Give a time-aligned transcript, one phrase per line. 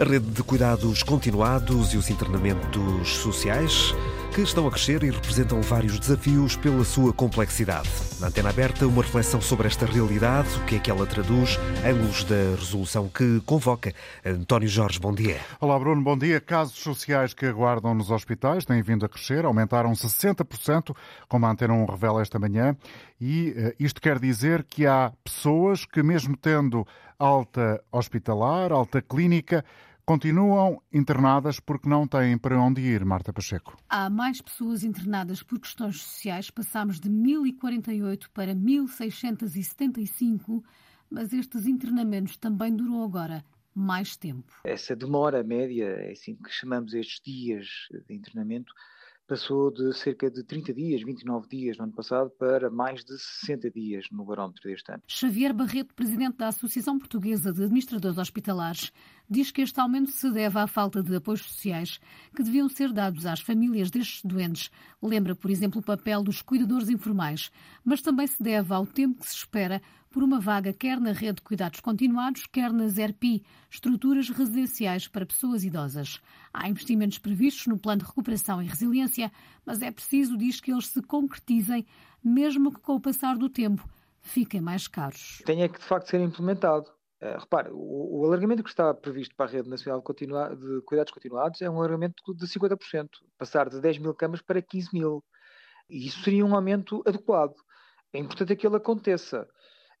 [0.00, 3.92] A rede de cuidados continuados e os internamentos sociais
[4.32, 7.88] que estão a crescer e representam vários desafios pela sua complexidade.
[8.20, 12.22] Na antena aberta, uma reflexão sobre esta realidade, o que é que ela traduz, ângulos
[12.22, 13.92] da resolução que convoca.
[14.24, 15.40] António Jorge, bom dia.
[15.60, 16.40] Olá, Bruno, bom dia.
[16.40, 20.94] Casos sociais que aguardam nos hospitais têm vindo a crescer, aumentaram 60%,
[21.28, 22.76] como a Antena 1 revela esta manhã,
[23.20, 26.86] e uh, isto quer dizer que há pessoas que, mesmo tendo
[27.18, 29.64] alta hospitalar, alta clínica,
[30.08, 33.76] continuam internadas porque não têm para onde ir, Marta Pacheco.
[33.90, 36.50] Há mais pessoas internadas por questões sociais.
[36.50, 40.64] Passámos de 1048 para 1675,
[41.10, 43.44] mas estes internamentos também duram agora
[43.74, 44.50] mais tempo.
[44.64, 47.66] Essa demora média, é assim que chamamos estes dias
[48.08, 48.72] de internamento,
[49.28, 53.70] passou de cerca de 30 dias, 29 dias no ano passado, para mais de 60
[53.70, 55.02] dias no barómetro deste ano.
[55.06, 58.90] Xavier Barreto, presidente da Associação Portuguesa de Administradores Hospitalares,
[59.28, 62.00] diz que este aumento se deve à falta de apoios sociais
[62.34, 64.70] que deviam ser dados às famílias destes doentes.
[65.02, 67.50] Lembra, por exemplo, o papel dos cuidadores informais,
[67.84, 71.36] mas também se deve ao tempo que se espera por uma vaga quer na rede
[71.36, 76.20] de cuidados continuados, quer nas ERPI, estruturas residenciais para pessoas idosas.
[76.52, 79.30] Há investimentos previstos no Plano de Recuperação e Resiliência,
[79.66, 81.86] mas é preciso, diz, que eles se concretizem,
[82.24, 83.86] mesmo que com o passar do tempo
[84.20, 85.42] fiquem mais caros.
[85.44, 86.97] Tem é que, de facto, ser implementado.
[87.20, 90.80] Uh, repare, o, o, alargamento que está previsto para a Rede Nacional de, Continua de
[90.82, 95.24] Cuidados Continuados é um alargamento de 50%, passar de 10 mil camas para 15 mil.
[95.90, 97.56] E isso seria um aumento adequado.
[98.12, 99.48] É importante que ele aconteça.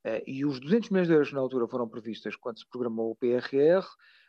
[0.06, 3.16] Uh, e os 200 milhões de euros na altura foram previstas quando se programou o
[3.16, 3.84] PRR,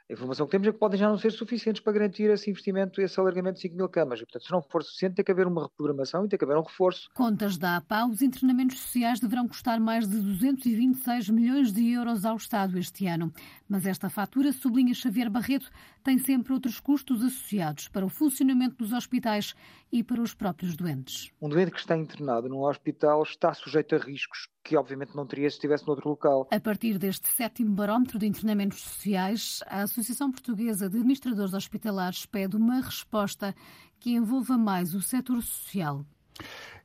[0.10, 3.00] a informação que temos é que podem já não ser suficientes para garantir esse investimento,
[3.00, 4.20] esse alargamento de 5 mil camas.
[4.20, 6.58] E, portanto, se não for suficiente, tem que haver uma reprogramação e tem que haver
[6.58, 7.12] um reforço.
[7.14, 12.38] Contas da APA, os internamentos sociais deverão custar mais de 226 milhões de euros ao
[12.38, 13.32] Estado este ano.
[13.68, 15.70] Mas esta fatura, sublinha Xavier Barreto,
[16.04, 19.54] tem sempre outros custos associados para o funcionamento dos hospitais
[19.92, 21.32] e para os próprios doentes.
[21.40, 25.50] Um doente que está internado num hospital está sujeito a riscos que obviamente não teria
[25.50, 26.48] se estivesse noutro local.
[26.52, 32.56] A partir deste sétimo barómetro de internamentos sociais, a Associação Portuguesa de Administradores Hospitalares pede
[32.56, 33.56] uma resposta
[34.00, 36.06] que envolva mais o setor social.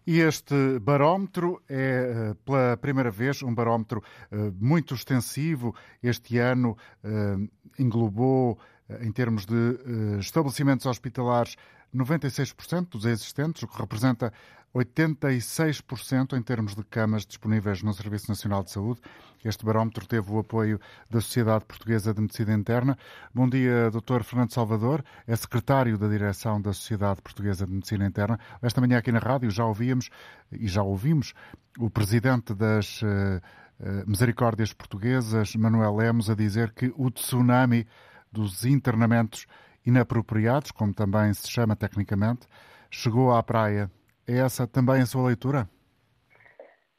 [0.07, 5.75] E este barómetro é, eh, pela primeira vez, um barómetro eh, muito extensivo.
[6.03, 7.37] Este ano eh,
[7.79, 8.59] englobou,
[9.01, 9.79] em termos de
[10.21, 11.57] estabelecimentos hospitalares,
[11.95, 14.33] 96% dos existentes, o que representa
[14.75, 19.01] 86% em termos de camas disponíveis no Serviço Nacional de Saúde.
[19.45, 22.99] Este barómetro teve o apoio da Sociedade Portuguesa de Medicina Interna.
[23.33, 24.25] Bom dia, Dr.
[24.25, 28.41] Fernando Salvador, é secretário da direção da Sociedade Portuguesa de Medicina Interna.
[28.61, 30.11] Esta manhã aqui na rádio já ouvíamos
[30.51, 31.35] e já ouvimos
[31.79, 33.41] o presidente das uh,
[34.07, 37.87] Misericórdias Portuguesas, Manuel Lemos, a dizer que o tsunami
[38.33, 39.47] dos internamentos
[39.87, 42.47] inapropriados, como também se chama tecnicamente,
[42.91, 43.91] chegou à praia
[44.27, 45.69] é essa também a sua leitura?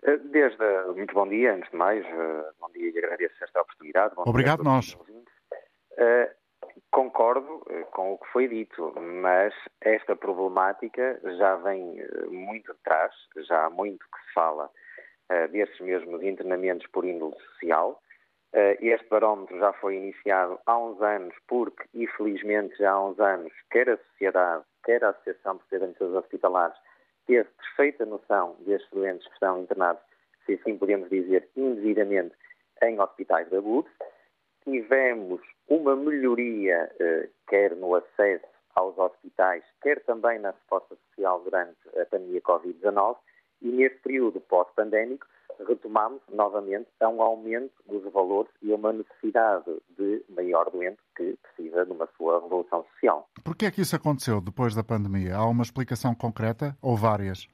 [0.03, 0.63] Eh, desde
[0.95, 4.15] muito bom dia, antes de mais, eh, bom dia e agradeço esta oportunidade.
[4.15, 4.93] Bom Obrigado nós.
[4.93, 6.29] Uh,
[6.91, 13.13] concordo com o que foi dito, mas esta problemática já vem muito atrás,
[13.47, 14.69] já há muito que se fala
[15.31, 18.01] uh, desses mesmos internamentos por índole social.
[18.53, 23.51] Uh, este barómetro já foi iniciado há uns anos, porque, infelizmente, já há uns anos,
[23.69, 26.77] quer a sociedade, quer a Associação por Serviços Hospitalares,
[27.25, 30.01] ter perfeita noção destes doentes que estão internados,
[30.45, 32.35] se assim podemos dizer, indevidamente
[32.83, 33.89] em hospitais de abuso.
[34.63, 41.77] Tivemos uma melhoria, eh, quer no acesso aos hospitais, quer também na resposta social durante
[41.99, 43.17] a pandemia Covid-19,
[43.61, 45.25] e neste período pós-pandémico
[45.67, 51.37] retomamos novamente a um aumento dos valores e a uma necessidade de maior doente que
[51.41, 53.27] precisa de uma sua revolução social.
[53.43, 55.35] Por que é que isso aconteceu depois da pandemia?
[55.35, 57.45] Há uma explicação concreta ou várias?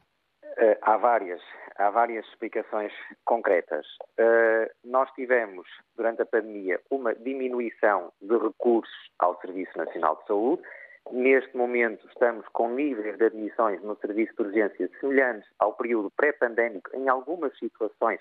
[0.43, 1.41] Uh, há várias.
[1.77, 2.91] Há várias explicações
[3.25, 3.85] concretas.
[4.19, 10.61] Uh, nós tivemos, durante a pandemia, uma diminuição de recursos ao Serviço Nacional de Saúde,
[11.09, 16.95] Neste momento estamos com níveis de admissões no serviço de urgência semelhantes ao período pré-pandémico,
[16.95, 18.19] em algumas situações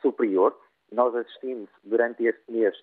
[0.00, 0.58] superior.
[0.90, 2.74] Nós assistimos durante este mês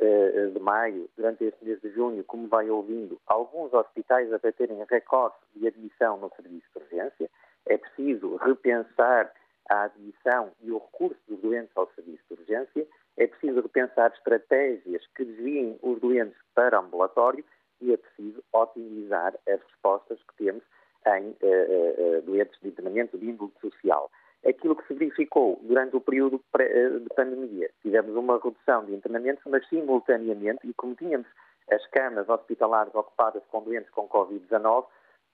[0.00, 4.84] uh, de maio, durante este mês de junho, como vai ouvindo, alguns hospitais a terem
[4.88, 7.30] recordes de admissão no serviço de urgência.
[7.66, 9.32] É preciso repensar
[9.68, 12.86] a admissão e o recurso dos doentes ao serviço de urgência.
[13.16, 17.44] É preciso repensar estratégias que desviem os doentes para ambulatório
[17.80, 20.62] e é preciso otimizar as respostas que temos
[21.06, 24.10] em uh, uh, doentes de internamento de índole social.
[24.46, 29.66] Aquilo que se verificou durante o período de pandemia, tivemos uma redução de internamentos, mas
[29.68, 31.26] simultaneamente, e como tínhamos
[31.70, 34.86] as camas hospitalares ocupadas com doentes com Covid-19,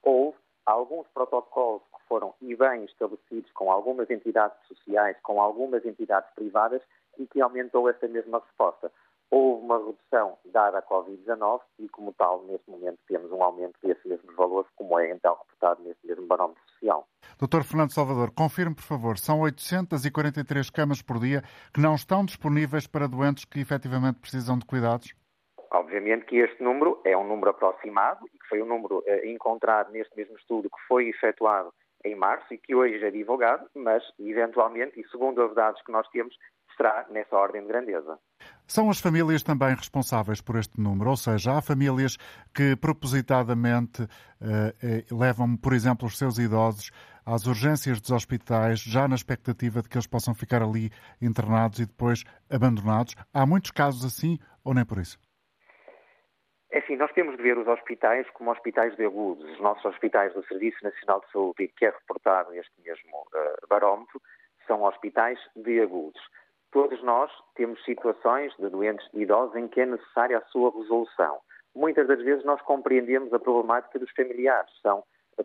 [0.03, 6.29] houve alguns protocolos que foram e bem estabelecidos com algumas entidades sociais, com algumas entidades
[6.33, 6.81] privadas
[7.17, 8.91] e que aumentou essa mesma resposta.
[9.37, 14.01] Houve uma redução dada a Covid-19 e, como tal, neste momento temos um aumento desses
[14.05, 17.05] mesmos valores, como é então reportado neste mesmo barómetro social.
[17.37, 21.41] Doutor Fernando Salvador, confirme, por favor, são 843 camas por dia
[21.73, 25.13] que não estão disponíveis para doentes que efetivamente precisam de cuidados?
[25.69, 29.91] Obviamente que este número é um número aproximado e que foi um número eh, encontrado
[29.91, 31.73] neste mesmo estudo que foi efetuado
[32.05, 36.07] em março e que hoje é divulgado, mas eventualmente, e segundo os dados que nós
[36.09, 36.37] temos,
[36.75, 38.19] será nessa ordem de grandeza.
[38.67, 42.17] São as famílias também responsáveis por este número, ou seja, há famílias
[42.53, 44.03] que propositadamente
[44.41, 46.91] eh, eh levam, por exemplo, os seus idosos
[47.25, 50.91] às urgências dos hospitais, já na expectativa de que eles possam ficar ali
[51.21, 53.15] internados e depois abandonados.
[53.33, 55.17] Há muitos casos assim ou nem por isso?
[56.71, 59.49] É assim, nós temos de ver os hospitais como hospitais de agudos.
[59.49, 64.21] Os nossos hospitais do Serviço Nacional de Saúde, que é reportado neste mesmo uh, barómetro,
[64.67, 66.21] são hospitais de agudos.
[66.75, 71.39] Todos nós temos situações de doentes idosos em que é necessária a sua resolução.
[71.73, 74.69] Muitas das vezes nós compreendemos a problemática dos familiares.
[74.81, 75.01] São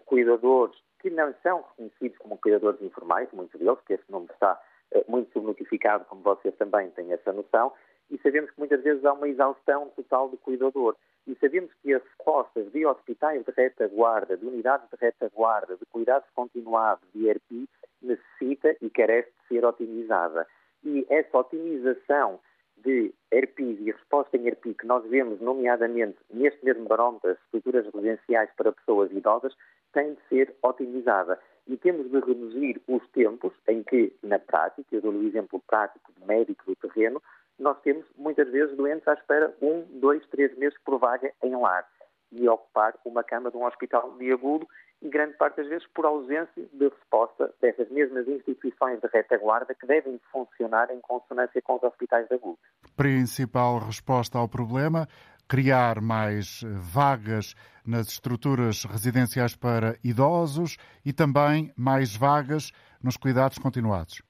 [0.07, 4.61] cuidadores que não são reconhecidos como cuidadores informais, muitos deles, que esse nome está
[4.91, 7.73] uh, muito subnotificado, como vocês também têm essa noção,
[8.11, 10.97] e sabemos que muitas vezes há uma exaustão total do cuidador.
[11.29, 16.29] E sabemos que as respostas de hospitais de retaguarda, de unidades de retaguarda, de cuidados
[16.35, 17.69] continuados, de ERP,
[18.03, 20.45] necessita e carece de ser otimizada.
[20.85, 22.41] E essa otimização
[22.79, 27.85] de ERPs e resposta em ERP que nós vemos, nomeadamente neste mesmo barómetro, as estruturas
[27.93, 29.55] residenciais para pessoas idosas,
[29.93, 31.39] tem de ser otimizada.
[31.67, 36.13] E temos de reduzir os tempos em que, na prática, eu dou-lhe o exemplo prático
[36.19, 37.23] de médico do terreno,
[37.59, 41.87] nós temos muitas vezes doentes à espera um, dois, três meses por vaga em lar
[42.33, 44.67] e ocupar uma cama de um hospital de agudo
[45.03, 49.87] e grande parte das vezes por ausência de resposta dessas mesmas instituições de retaguarda que
[49.87, 52.59] devem funcionar em consonância com os hospitais de agudo.
[52.97, 55.07] Principal resposta ao problema,
[55.49, 56.63] criar mais
[56.95, 57.55] vagas
[57.87, 62.71] nas estruturas residenciais para idosos e também mais vagas
[63.03, 64.23] nos cuidados continuados.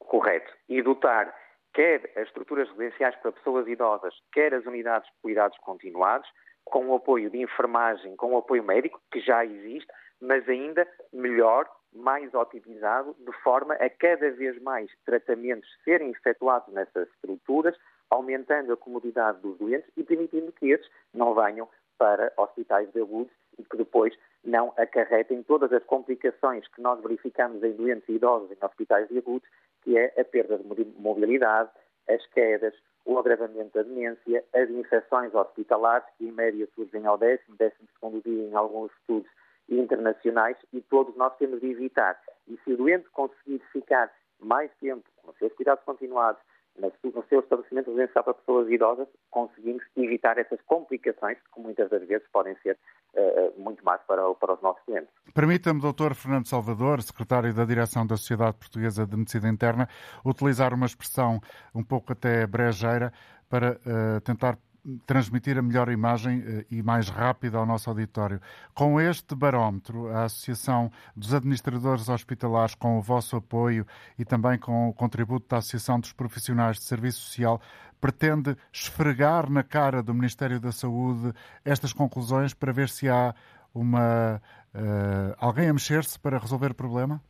[0.00, 0.52] Correto.
[0.68, 1.32] E dotar
[1.72, 6.28] quer as estruturas residenciais para pessoas idosas, quer as unidades de cuidados continuados,
[6.70, 9.88] com o apoio de enfermagem, com o apoio médico, que já existe,
[10.20, 17.08] mas ainda melhor, mais otimizado, de forma a cada vez mais tratamentos serem efetuados nessas
[17.08, 17.76] estruturas,
[18.10, 21.68] aumentando a comodidade dos doentes e permitindo que esses não venham
[21.98, 27.62] para hospitais de agudos e que depois não acarretem todas as complicações que nós verificamos
[27.62, 29.48] em doentes idosos em hospitais de agudos
[29.82, 31.70] que é a perda de mobilidade,
[32.08, 32.74] as quedas,
[33.08, 38.22] o agravamento da demência, as infecções hospitalares, que em média surgem ao décimo, décimo segundo
[38.22, 39.30] dia em alguns estudos
[39.66, 42.20] internacionais, e todos nós temos de evitar.
[42.46, 46.42] E se o doente conseguir ficar mais tempo com seus cuidados continuados,
[46.80, 52.26] no seu estabelecimento residencial para pessoas idosas, conseguimos evitar essas complicações que muitas das vezes
[52.32, 52.78] podem ser
[53.14, 55.10] uh, muito más para, para os nossos clientes.
[55.34, 56.14] Permita-me, Dr.
[56.14, 59.88] Fernando Salvador, secretário da Direção da Sociedade Portuguesa de Medicina Interna,
[60.24, 61.40] utilizar uma expressão
[61.74, 63.12] um pouco até brejeira
[63.48, 64.58] para uh, tentar
[65.06, 68.40] transmitir a melhor imagem eh, e mais rápida ao nosso auditório.
[68.74, 73.86] Com este barómetro, a Associação dos Administradores Hospitalares, com o vosso apoio
[74.18, 77.60] e também com o contributo da Associação dos Profissionais de Serviço Social,
[78.00, 81.32] pretende esfregar na cara do Ministério da Saúde
[81.64, 83.34] estas conclusões para ver se há
[83.74, 84.40] uma
[84.74, 87.20] uh, alguém a mexer-se para resolver o problema?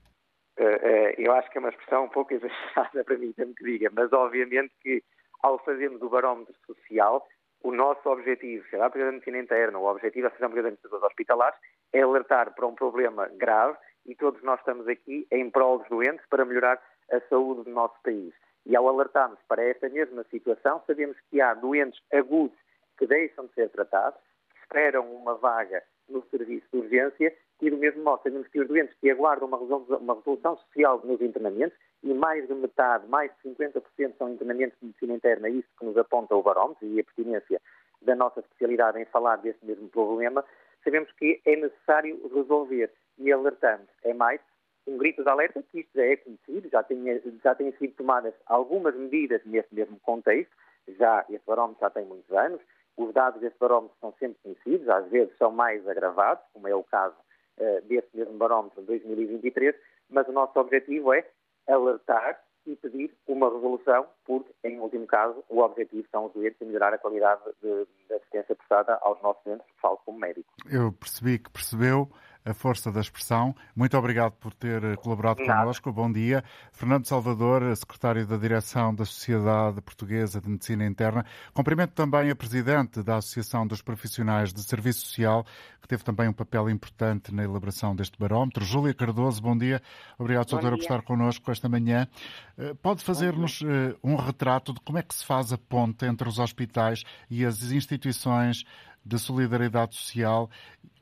[0.59, 3.91] Uh, eu acho que é uma expressão um pouco exagerada para mim, também que diga,
[3.95, 5.03] mas obviamente que
[5.43, 7.27] ao fazermos o barómetro social,
[7.63, 10.95] o nosso objetivo, seja a Brigada de Medicina Interna, o objetivo da Associação Brigada de
[11.05, 11.59] Hospitalares,
[11.93, 16.25] é alertar para um problema grave e todos nós estamos aqui em prol dos doentes
[16.31, 18.33] para melhorar a saúde do nosso país.
[18.65, 22.59] E ao alertarmos para esta mesma situação, sabemos que há doentes agudos
[22.99, 27.77] que deixam de ser tratados, que esperam uma vaga no serviço de urgência e, do
[27.77, 32.47] mesmo modo, sabemos que os doentes que aguardam uma resolução social nos internamentos, e mais
[32.47, 36.43] de metade, mais de 50% são internamentos de medicina interna, isso que nos aponta o
[36.43, 37.61] barómetro e a pertinência
[38.03, 40.45] da nossa especialidade em falar deste mesmo problema,
[40.85, 42.93] sabemos que é necessário resolver.
[43.19, 43.89] E alertamos.
[44.05, 44.41] É mais
[44.87, 48.95] um grito de alerta, que isto já é conhecido, já têm, já sido tomadas algumas
[48.95, 50.55] medidas neste mesmo contexto,
[50.97, 52.61] já este barómetro já tem muitos anos,
[52.97, 56.83] os dados deste barómetro são sempre conhecidos, às vezes são mais agravados, como é o
[56.83, 57.17] caso
[57.59, 59.75] uh, deste mesmo barómetro de 2023,
[60.09, 61.27] mas o nosso objetivo é
[61.69, 66.65] alertar e pedir uma resolução, porque, em último caso, o objetivo são os doentes e
[66.65, 70.53] melhorar a qualidade da assistência prestada aos nossos entes, falo como médico.
[70.71, 72.09] Eu percebi que percebeu
[72.45, 73.55] a força da expressão.
[73.75, 75.61] Muito obrigado por ter eh, colaborado Nada.
[75.61, 75.93] connosco.
[75.93, 76.43] Bom dia.
[76.73, 81.25] Fernando Salvador, secretário da Direção da Sociedade Portuguesa de Medicina Interna.
[81.53, 85.45] Cumprimento também a presidente da Associação dos Profissionais de Serviço Social,
[85.81, 88.65] que teve também um papel importante na elaboração deste barómetro.
[88.65, 89.83] Júlia Cardoso, bom dia.
[90.19, 92.09] Obrigado, doutora, por estar connosco esta manhã.
[92.57, 96.29] Eh, pode fazer-nos eh, um retrato de como é que se faz a ponte entre
[96.29, 98.65] os hospitais e as instituições
[99.05, 100.51] de solidariedade social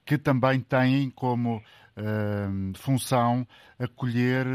[0.06, 3.46] que também têm como uh, função
[3.78, 4.46] acolher,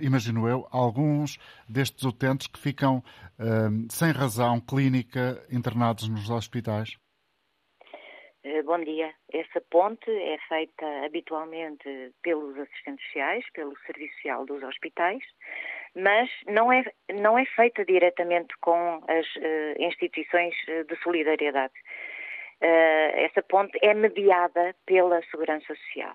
[0.00, 6.98] imagino eu, alguns destes utentes que ficam uh, sem razão clínica internados nos hospitais?
[8.44, 9.14] Eh, bom dia.
[9.32, 15.22] Essa ponte é feita habitualmente pelos assistentes sociais, pelo Serviço Social dos hospitais,
[15.94, 16.82] mas não é,
[17.20, 21.74] não é feita diretamente com as uh, instituições de solidariedade.
[22.62, 26.14] Uh, essa ponte é mediada pela Segurança Social.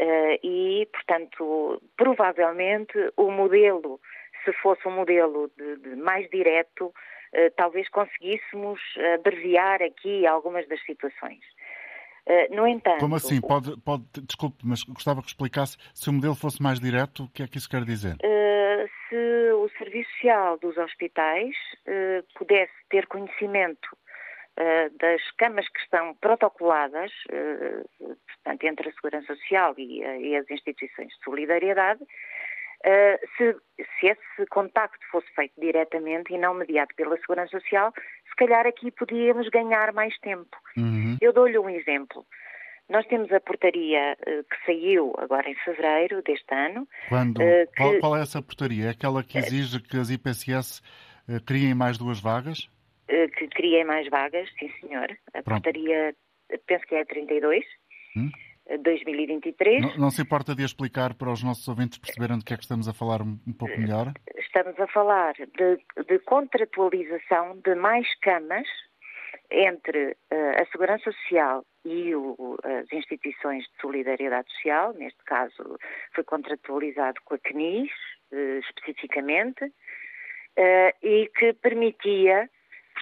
[0.00, 4.00] Uh, e, portanto, provavelmente o modelo,
[4.44, 8.80] se fosse um modelo de, de mais direto, uh, talvez conseguíssemos
[9.14, 11.40] abreviar aqui algumas das situações.
[12.50, 13.00] no entanto.
[13.00, 13.40] Como assim?
[13.40, 17.42] Pode, pode, desculpe, mas gostava que explicasse se o modelo fosse mais direto, o que
[17.42, 18.16] é que isso quer dizer?
[19.08, 21.54] se o Serviço Social dos hospitais
[22.34, 23.88] pudesse ter conhecimento
[24.98, 30.50] das camas que estão protocoladas, uh, portanto, entre a Segurança Social e, uh, e as
[30.50, 32.00] instituições de solidariedade,
[33.36, 33.56] se,
[33.98, 37.92] se, esse contacto fosse feito diretamente e não mediado pela Segurança Social,
[38.28, 40.56] se calhar aqui podíamos ganhar mais tempo.
[40.76, 41.16] Uhum.
[41.20, 42.24] Eu dou-lhe um exemplo.
[42.88, 46.86] Nós temos a portaria que saiu agora em fevereiro deste ano.
[47.08, 47.38] Quando?
[47.38, 47.66] Que...
[47.76, 48.86] Qual, qual, é essa portaria?
[48.86, 50.80] É aquela que exige que as IPSS
[51.44, 52.68] criem mais duas vagas?
[53.08, 55.10] Eh, que criem mais vagas, sim senhor.
[55.34, 55.62] A Pronto.
[55.62, 56.14] portaria,
[56.66, 57.64] penso que é a 32.
[58.16, 58.30] Hum?
[58.82, 59.80] 2023.
[59.82, 62.64] Não, não, se importa de explicar para os nossos ouvintes perceberem de que é que
[62.64, 64.12] estamos a falar um, um pouco melhor?
[64.36, 68.66] Estamos a falar de, de contratualização de mais camas
[69.52, 75.78] entre uh, a Segurança Social e o, as instituições de solidariedade social, neste caso
[76.12, 77.92] foi contratualizado com a CNIS,
[78.32, 82.50] uh, especificamente, uh, e que permitia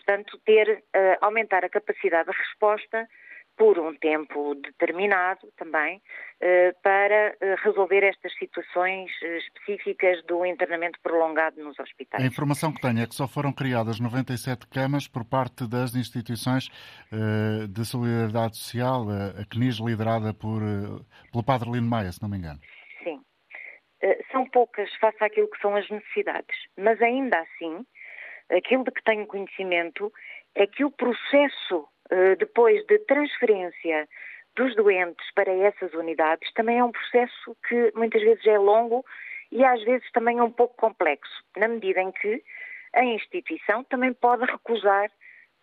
[0.04, 3.08] portanto, ter, uh, aumentar a capacidade de resposta
[3.56, 11.62] por um tempo determinado também, uh, para uh, resolver estas situações específicas do internamento prolongado
[11.62, 12.22] nos hospitais.
[12.22, 16.68] A informação que tenho é que só foram criadas 97 camas por parte das instituições
[17.70, 20.60] de solidariedade social, a CNIS liderada por,
[21.30, 22.58] pelo Padre Lino Maia, se não me engano.
[23.04, 23.20] Sim.
[24.32, 27.86] São poucas face àquilo que são as necessidades, mas ainda assim
[28.50, 30.12] aquilo de que tenho conhecimento
[30.54, 34.08] é que o processo eh, depois de transferência
[34.54, 39.04] dos doentes para essas unidades também é um processo que muitas vezes é longo
[39.50, 42.42] e às vezes também é um pouco complexo, na medida em que
[42.94, 45.10] a instituição também pode recusar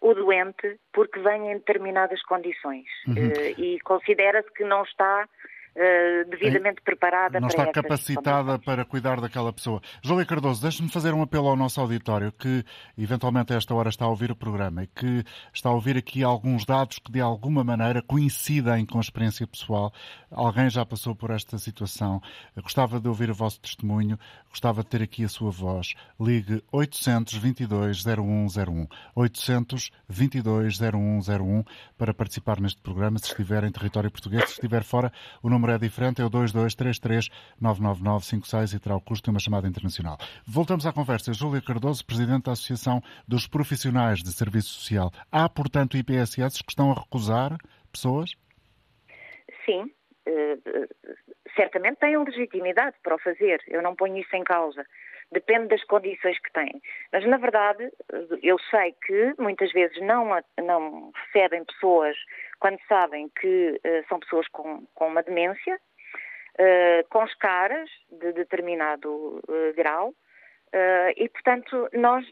[0.02, 3.16] o doente porque vem em determinadas condições uhum.
[3.18, 5.30] Eh, e considera-se que não está
[5.76, 9.82] uh, devidamente preparada não para está capacitada para cuidar daquela pessoa.
[10.02, 12.64] Júlia Cardoso, deixe-me fazer um apelo ao nosso auditório que
[12.98, 15.24] eventualmente a esta hora está a ouvir o programa e que
[15.54, 19.94] está a ouvir aqui alguns dados que de alguma maneira coincidem com a experiência pessoal.
[20.30, 22.22] Alguém já passou por esta situação.
[22.62, 24.18] Gostava de ouvir o vosso testemunho,
[24.50, 25.94] gostava de ter aqui a sua voz.
[26.20, 31.64] Ligue 822 0101 822 0101
[31.98, 35.12] para participar neste programa se estiver em território português, se estiver fora,
[35.42, 39.68] o número número é diferente, é o 2233-99956 e terá o custo de uma chamada
[39.68, 40.18] internacional.
[40.46, 41.32] Voltamos à conversa.
[41.34, 45.12] Júlia Cardoso, Presidente da Associação dos Profissionais de Serviço Social.
[45.32, 47.56] Há, portanto, IPSS que estão a recusar
[47.92, 48.32] pessoas?
[49.66, 49.84] Sim.
[50.28, 50.60] Uh,
[51.56, 53.62] certamente têm legitimidade para o fazer.
[53.68, 54.84] Eu não ponho isso em causa
[55.32, 56.82] depende das condições que têm.
[57.12, 57.90] Mas, na verdade,
[58.44, 60.30] eu sei que muitas vezes não,
[60.62, 62.18] não recebem pessoas
[62.62, 69.10] quando sabem que uh, são pessoas com, com uma demência, uh, com escaras de determinado
[69.10, 70.14] uh, grau,
[71.18, 72.26] e, portanto, nós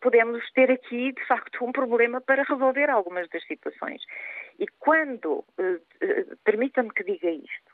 [0.00, 4.02] podemos ter aqui, de facto, um problema para resolver algumas das situações.
[4.58, 5.44] E quando,
[6.42, 7.72] permita-me que diga isto,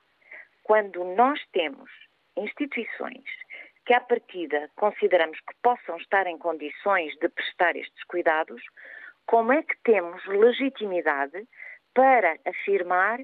[0.62, 1.90] quando nós temos
[2.36, 3.24] instituições
[3.86, 8.62] que, à partida, consideramos que possam estar em condições de prestar estes cuidados,
[9.24, 11.48] como é que temos legitimidade
[11.94, 13.20] para afirmar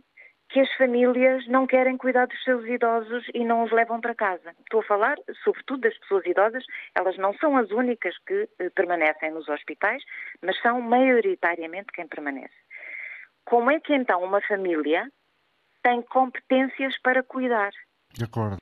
[0.48, 4.54] que as famílias não querem cuidar dos seus idosos e não os levam para casa.
[4.60, 6.64] Estou a falar, sobretudo, das pessoas idosas.
[6.94, 10.02] Elas não são as únicas que eh, permanecem nos hospitais,
[10.40, 12.54] mas são maioritariamente quem permanece.
[13.44, 15.10] como é que então uma família
[15.82, 17.70] tem competências para cuidar?
[18.12, 18.58] De acordo.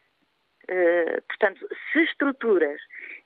[0.64, 2.80] Uh, portanto, se estruturas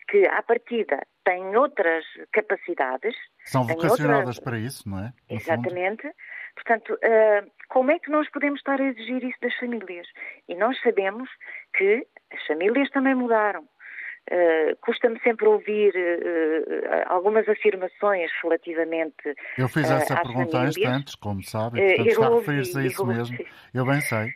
[0.08, 3.14] que, à partida, têm outras capacidades.
[3.44, 4.40] São vocacionadas outras...
[4.40, 5.12] para isso, não é?
[5.30, 6.02] No Exatamente.
[6.02, 6.14] Fundo.
[6.58, 10.06] Portanto, uh, como é que nós podemos estar a exigir isso das famílias?
[10.48, 11.28] E nós sabemos
[11.76, 13.62] que as famílias também mudaram.
[13.62, 19.34] Uh, Custa-me sempre ouvir uh, algumas afirmações relativamente.
[19.56, 22.82] Eu fiz essa uh, pergunta há instantes, como sabe, e, portanto está a referir-se a
[22.82, 23.38] isso mesmo.
[23.72, 24.34] Eu bem sei.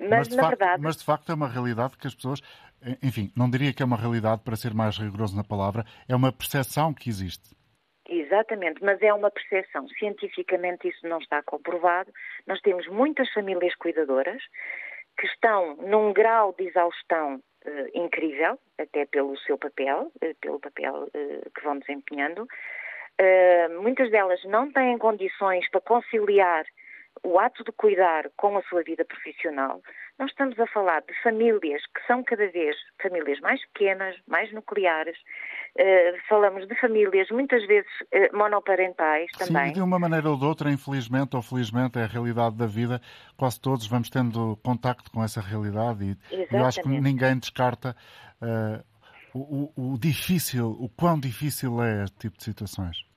[0.00, 0.82] Mas, mas, de facto, verdade.
[0.82, 2.40] Mas de facto é uma realidade que as pessoas.
[3.02, 6.32] Enfim, não diria que é uma realidade, para ser mais rigoroso na palavra, é uma
[6.32, 7.56] percepção que existe.
[8.08, 9.86] Exatamente, mas é uma percepção.
[9.90, 12.10] Cientificamente isso não está comprovado.
[12.46, 14.42] Nós temos muitas famílias cuidadoras
[15.18, 21.04] que estão num grau de exaustão uh, incrível, até pelo seu papel, uh, pelo papel
[21.04, 22.48] uh, que vão desempenhando.
[23.82, 26.64] muitas delas não têm condições para conciliar
[27.24, 29.82] o ato de cuidar com a sua vida profissional,
[30.18, 35.16] nós estamos a falar de famílias que são cada vez famílias mais pequenas, mais nucleares.
[35.78, 39.68] Uh, falamos de famílias muitas vezes uh, monoparentais também.
[39.68, 43.00] Sim, de uma maneira ou de outra, infelizmente ou felizmente, é a realidade da vida.
[43.36, 47.94] Quase todos vamos tendo contacto com essa realidade e eu acho que ninguém descarta
[48.42, 48.84] uh,
[49.32, 53.07] o, o, o difícil, o quão difícil é este tipo de situações.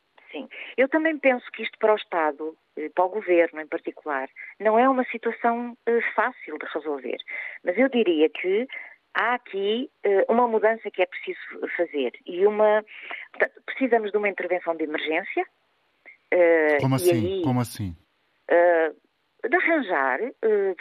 [0.82, 4.28] Eu também penso que isto para o Estado, eh, para o Governo em particular,
[4.60, 7.18] não é uma situação eh, fácil de resolver.
[7.64, 8.68] Mas eu diria que
[9.14, 11.40] há aqui eh, uma mudança que é preciso
[11.78, 12.84] fazer e uma.
[13.32, 15.46] Portanto, precisamos de uma intervenção de emergência.
[16.80, 17.12] Como assim?
[17.12, 17.96] Aí, Como assim?
[19.50, 20.20] de arranjar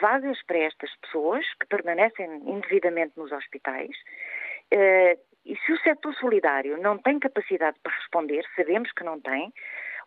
[0.00, 3.96] vagas para estas pessoas que permanecem indevidamente nos hospitais
[5.44, 9.52] e se o setor solidário não tem capacidade para responder, sabemos que não tem,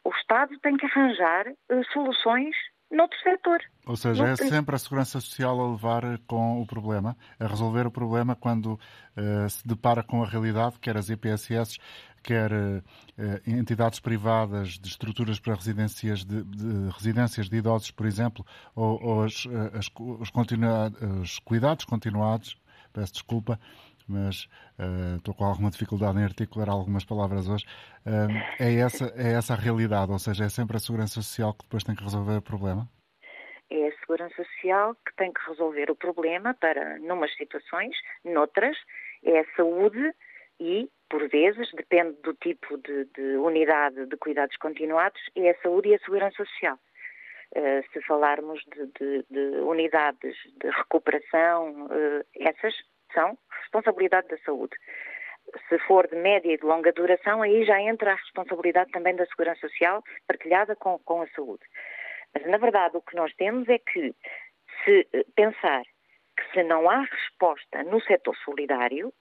[0.03, 2.55] o Estado tem que arranjar uh, soluções
[2.91, 3.60] noutro setor.
[3.88, 7.91] Ou seja, é sempre a Segurança Social a levar com o problema, a resolver o
[7.91, 11.80] problema quando uh, se depara com a realidade, quer as IPSS,
[12.21, 12.84] quer uh,
[13.47, 19.23] entidades privadas de estruturas para residências de, de, residências de idosos, por exemplo, ou, ou
[19.23, 20.32] as, as, os,
[21.21, 22.56] os cuidados continuados,
[22.93, 23.60] peço desculpa,
[24.07, 24.45] mas
[24.79, 27.65] uh, estou com alguma dificuldade em articular algumas palavras hoje.
[28.05, 31.63] Uh, é, essa, é essa a realidade, ou seja, é sempre a Segurança Social que
[31.63, 32.87] depois tem que resolver o problema?
[33.69, 38.77] É a Segurança Social que tem que resolver o problema para, numas situações, noutras,
[39.23, 40.13] é a saúde
[40.59, 45.89] e, por vezes, depende do tipo de, de unidade de cuidados continuados, é a saúde
[45.89, 46.77] e a Segurança Social.
[47.55, 52.73] Uh, se falarmos de, de, de, unidades de recuperação, uh, essas
[53.13, 54.76] são responsabilidade da saúde.
[55.69, 59.26] Se for de média e de longa duração, aí já entra a responsabilidade também da
[59.26, 61.63] Segurança Social partilhada com, com a saúde.
[62.34, 64.13] Mas, na verdade, o que nós temos é que,
[64.84, 65.84] se eh, pensar
[66.36, 69.13] que se não há resposta no setor solidário,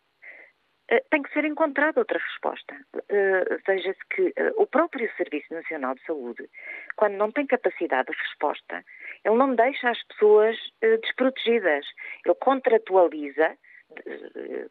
[0.88, 2.74] eh, tem que ser encontrada outra resposta.
[3.08, 6.48] Eh, veja-se que o próprio Serviço Nacional de Saúde,
[6.96, 8.82] quando não tem capacidade de resposta,
[9.24, 11.84] ele não deixa as pessoas desprotegidas.
[12.24, 13.56] Ele contratualiza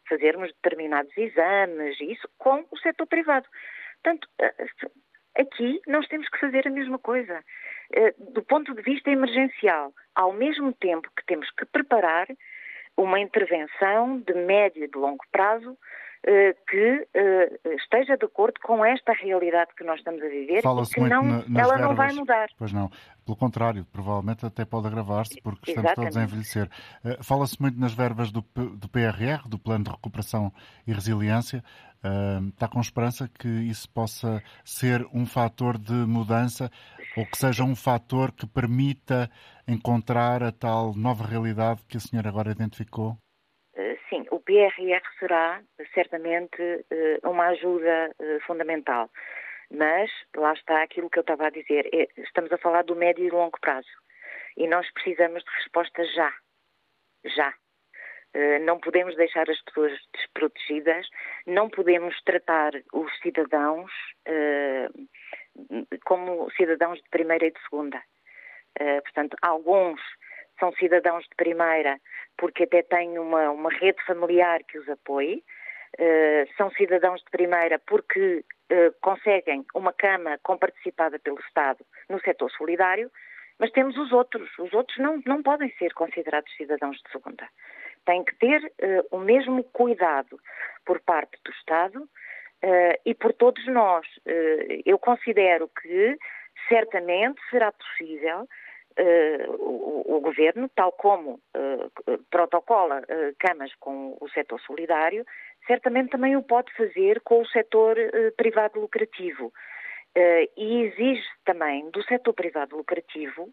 [0.08, 3.46] fazermos determinados exames e isso com o setor privado.
[4.02, 4.66] Portanto, eh,
[5.38, 7.42] aqui nós temos que fazer a mesma coisa.
[7.92, 12.26] Eh, do ponto de vista emergencial, ao mesmo tempo que temos que preparar
[12.96, 15.76] uma intervenção de médio e de longo prazo eh,
[16.68, 17.08] que
[17.76, 21.74] esteja de acordo com esta realidade que nós estamos a viver e que não, ela
[21.74, 22.48] verbas, não vai mudar.
[22.56, 22.90] Pois não.
[23.24, 26.12] Pelo contrário, provavelmente até pode agravar-se, porque estamos Exatamente.
[26.12, 26.68] todos a envelhecer.
[27.04, 30.52] Uh, Fala-se muito nas verbas do, do, PRR, do Plano de Recuperação
[30.86, 31.62] e Resiliência.
[32.48, 36.68] Está com esperança que isso possa ser um fator de mudança
[37.16, 39.30] ou que seja um fator que permita
[39.68, 43.16] encontrar a tal nova realidade que a senhora agora identificou?
[44.42, 45.62] PRR será
[45.94, 46.84] certamente
[47.22, 48.14] uma ajuda
[48.46, 49.10] fundamental.
[49.72, 51.88] Mas lá está aquilo que eu estava a dizer.
[51.94, 53.88] É, estamos a falar do médio e longo prazo.
[54.56, 56.32] E nós precisamos de respostas já.
[57.24, 57.54] Já.
[58.34, 61.06] Uh, não podemos deixar as pessoas desprotegidas,
[61.46, 63.90] não podemos tratar os cidadãos
[66.04, 68.02] como cidadãos de primeira e de segunda.
[69.04, 70.00] Portanto, alguns
[70.62, 71.98] são cidadãos de primeira
[72.38, 75.42] porque até têm uma, uma rede familiar que os apoie,
[76.56, 83.10] são cidadãos de primeira porque eh, conseguem uma cama comparticipada pelo Estado no setor solidário,
[83.58, 84.48] mas temos os outros.
[84.58, 87.46] Os outros não, não podem ser considerados cidadãos de segunda.
[88.06, 90.40] Tem que ter uh, o mesmo cuidado
[90.86, 94.06] por parte do Estado uh, e por todos nós.
[94.86, 96.16] eu considero que
[96.66, 98.48] certamente será possível
[98.98, 105.24] Uh, o, o, Governo, tal como uh, protocola uh, camas com o setor solidário,
[105.66, 107.96] certamente também o pode fazer com o setor
[108.36, 109.52] privado lucrativo.
[110.56, 113.48] e exige também do setor privado lucrativo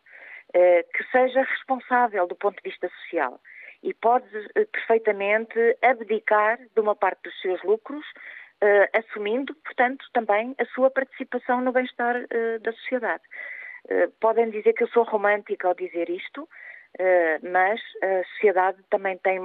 [0.52, 3.39] que seja responsável do ponto de vista social
[3.84, 4.28] e pode
[4.71, 8.04] perfeitamente abdicar de uma parte dos seus lucros
[8.93, 12.15] assumindo, portanto, também a sua participação no bem-estar
[12.62, 13.23] da sociedade.
[13.89, 16.47] Uh, podem dizer que eu sou romântica ao dizer isto,
[17.43, 19.39] mas a sociedade também tem,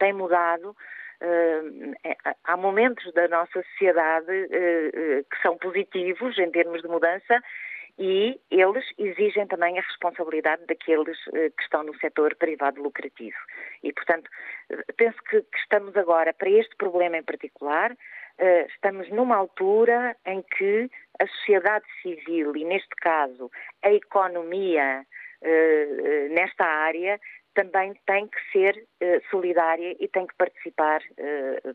[0.00, 0.74] tem mudado.
[1.20, 4.48] É, há momentos da nossa sociedade
[5.30, 7.42] que são positivos em termos de mudança
[7.98, 13.36] e eles exigem também a responsabilidade daqueles que estão no setor privado lucrativo.
[13.82, 14.30] E, portanto,
[14.96, 17.96] penso que, que estamos agora, para este problema em particular, eh,
[18.68, 23.50] estamos numa altura em que a sociedade civil e, neste caso,
[23.82, 25.04] a economia
[25.42, 27.18] eh, eh, nesta área
[27.54, 28.86] também tem que ser
[29.32, 31.00] solidária e tem que participar,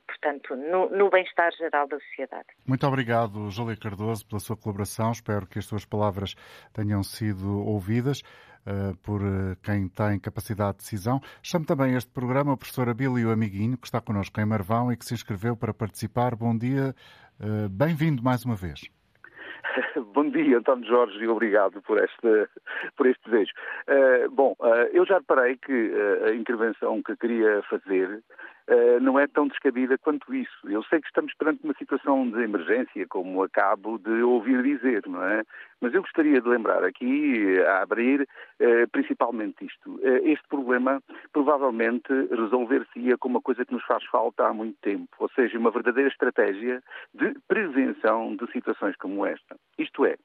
[0.08, 2.47] portanto, no, no bem-estar geral da sociedade.
[2.65, 5.12] Muito obrigado, Júlia Cardoso, pela sua colaboração.
[5.12, 6.36] Espero que as suas palavras
[6.71, 8.23] tenham sido ouvidas.
[8.65, 11.19] Uh, por uh, quem tem capacidade de decisão.
[11.41, 15.04] Chamo também este programa o professor Abílio Amiguinho, que está connosco em Marvão e que
[15.04, 16.34] se inscreveu para participar.
[16.34, 16.95] Bom dia,
[17.41, 18.89] uh, bem-vindo mais uma vez.
[20.13, 22.47] Bom dia, António Jorge, e obrigado por este,
[22.95, 23.52] por este desejo.
[24.32, 24.56] bom,
[24.91, 25.91] eu já reparei que
[26.30, 28.23] a intervenção que queria fazer
[28.69, 30.69] uh, não é tão descabida quanto isso.
[30.69, 35.23] Eu sei que estamos perante uma situação de emergência, como acabo de ouvir dizer, não
[35.23, 35.43] é?
[35.82, 39.95] Mas eu gostaria de lembrar aqui, a abrir, uh, principalmente isto.
[39.95, 45.10] Uh, este problema provavelmente resolver-se-ia com uma coisa que nos faz falta há muito tempo,
[45.19, 46.82] ou seja, uma verdadeira estratégia
[47.13, 49.56] de prevenção de situações como esta.
[49.78, 50.15] Isto é,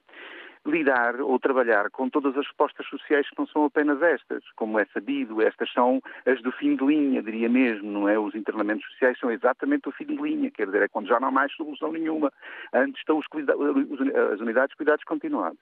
[0.65, 4.43] lidar ou trabalhar com todas as respostas sociais que não são apenas estas.
[4.55, 8.17] Como é sabido, estas são as do fim de linha, diria mesmo, não é?
[8.19, 11.29] Os internamentos sociais são exatamente o fim de linha, quer dizer, é quando já não
[11.29, 12.31] há mais solução nenhuma.
[12.73, 13.25] Antes estão os
[14.33, 15.59] as unidades de cuidados continuados.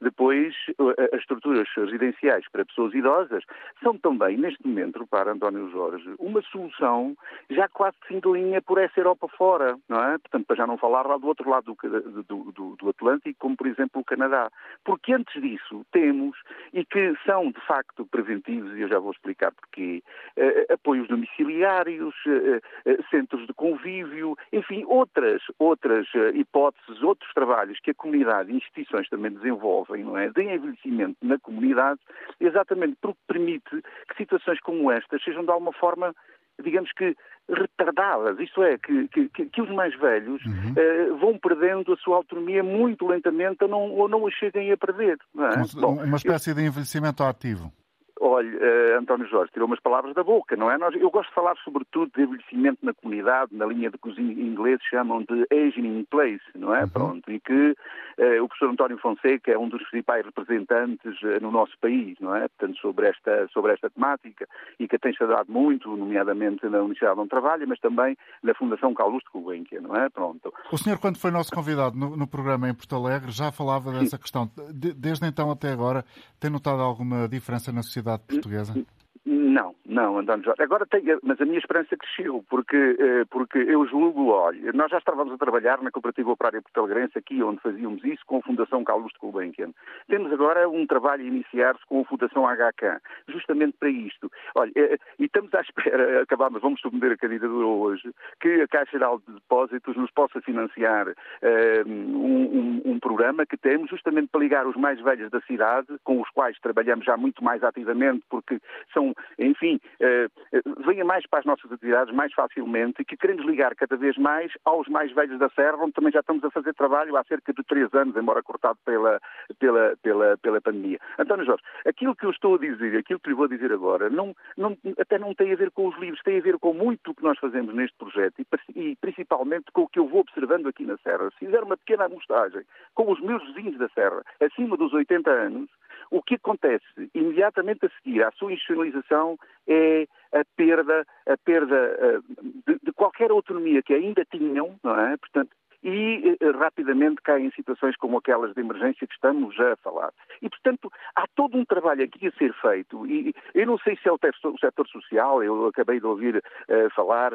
[0.00, 3.44] Depois, eh, as estruturas residenciais para pessoas idosas
[3.82, 7.16] são também, neste momento, para António Jorge, uma solução
[7.50, 10.18] já quase de fim de linha por essa Europa fora, não é?
[10.18, 13.56] Portanto, para já não falar lá do outro lado do, do, do, do Atlântico, como
[13.56, 14.48] por exemplo o Canadá.
[14.84, 16.38] Porque antes disso temos,
[16.72, 20.02] e que são de facto preventivos, e eu já vou explicar porquê,
[20.36, 27.80] eh, apoios domiciliários, eh, eh centros de convívio, enfim, outras, outras eh, hipóteses, outros trabalhos
[27.80, 30.30] que a comunidade e instituições também desenvolvem jovem, não é?
[30.30, 32.00] De envelhecimento na comunidade,
[32.40, 33.70] exatamente porque permite
[34.08, 36.14] que situações como estas sejam de alguma forma
[36.60, 37.16] digamos que
[37.48, 40.72] retardadas, isto é, que, que, que os mais velhos uhum.
[40.72, 44.76] uh, vão perdendo a sua autonomia muito lentamente ou não, ou não a cheguem a
[44.76, 45.16] perder.
[45.38, 45.80] É?
[45.80, 46.56] Bom, uma espécie eu...
[46.56, 47.72] de envelhecimento ativo.
[48.20, 50.76] Olha, uh, António Jorge tirou umas palavras da boca, não é?
[50.78, 54.18] Nós, eu gosto de falar sobretudo de envelhecimento na comunidade, na linha de que os
[54.18, 56.82] ingleses chamam de aging in place, não é?
[56.82, 56.88] Uhum.
[56.88, 61.50] Pronto, e que uh, o professor António Fonseca é um dos principais representantes uh, no
[61.50, 62.48] nosso país, não é?
[62.48, 64.48] Portanto, sobre esta, sobre esta temática
[64.80, 69.22] e que tem estudado muito, nomeadamente na Universidade onde trabalha, mas também na Fundação Carlos
[69.22, 70.08] de Gulbenkian, não é?
[70.08, 70.52] Pronto.
[70.72, 74.16] O senhor, quando foi nosso convidado no, no programa em Porto Alegre, já falava dessa
[74.16, 74.22] Sim.
[74.22, 74.50] questão.
[74.72, 76.04] De, desde então até agora,
[76.40, 78.74] tem notado alguma diferença na sociedade sociedade portuguesa?
[79.24, 80.62] Não, não, António Jorge.
[80.62, 84.98] Agora tem, mas a minha esperança cresceu, porque, eh, porque eu julgo, olha, nós já
[84.98, 89.12] estávamos a trabalhar na Cooperativa Operária Portalegrense, aqui onde fazíamos isso, com a Fundação Carlos
[89.12, 89.70] de Gulbenkian.
[90.08, 94.30] Temos agora um trabalho a iniciar-se com a Fundação HK, justamente para isto.
[94.54, 98.92] Olha, eh, e estamos à espera, acabamos, vamos submeter a candidatura hoje, que a Caixa
[98.92, 104.40] Geral de Depósitos nos possa financiar uh, um, um, um programa que temos justamente para
[104.40, 108.60] ligar os mais velhos da cidade, com os quais trabalhamos já muito mais ativamente, porque
[108.92, 109.07] são
[109.38, 113.74] enfim, eh, eh, venha mais para as nossas atividades mais facilmente e que queremos ligar
[113.74, 117.16] cada vez mais aos mais velhos da Serra, onde também já estamos a fazer trabalho
[117.16, 119.20] há cerca de três anos, embora cortado pela,
[119.58, 120.98] pela, pela, pela pandemia.
[121.18, 124.34] António Jorge, aquilo que eu estou a dizer, aquilo que lhe vou dizer agora, não,
[124.56, 127.14] não, até não tem a ver com os livros, tem a ver com muito o
[127.14, 128.46] que nós fazemos neste projeto e,
[128.80, 131.30] e principalmente com o que eu vou observando aqui na Serra.
[131.32, 132.62] Se fizer uma pequena amostragem
[132.94, 135.70] com os meus vizinhos da Serra, acima dos 80 anos,
[136.10, 142.22] o que acontece imediatamente a seguir à sua institucionalização é a perda, a perda uh,
[142.66, 145.16] de, de, qualquer autonomia que ainda tinham, não é?
[145.16, 150.12] Portanto, e eh, rapidamente caem em situações como aquelas de emergência que estamos a falar.
[150.42, 154.08] E, portanto, há todo um trabalho aqui a ser feito e eu não sei se
[154.08, 157.30] é o, o setor social, eu acabei de ouvir uh, falar,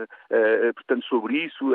[0.76, 1.72] portanto, sobre isso,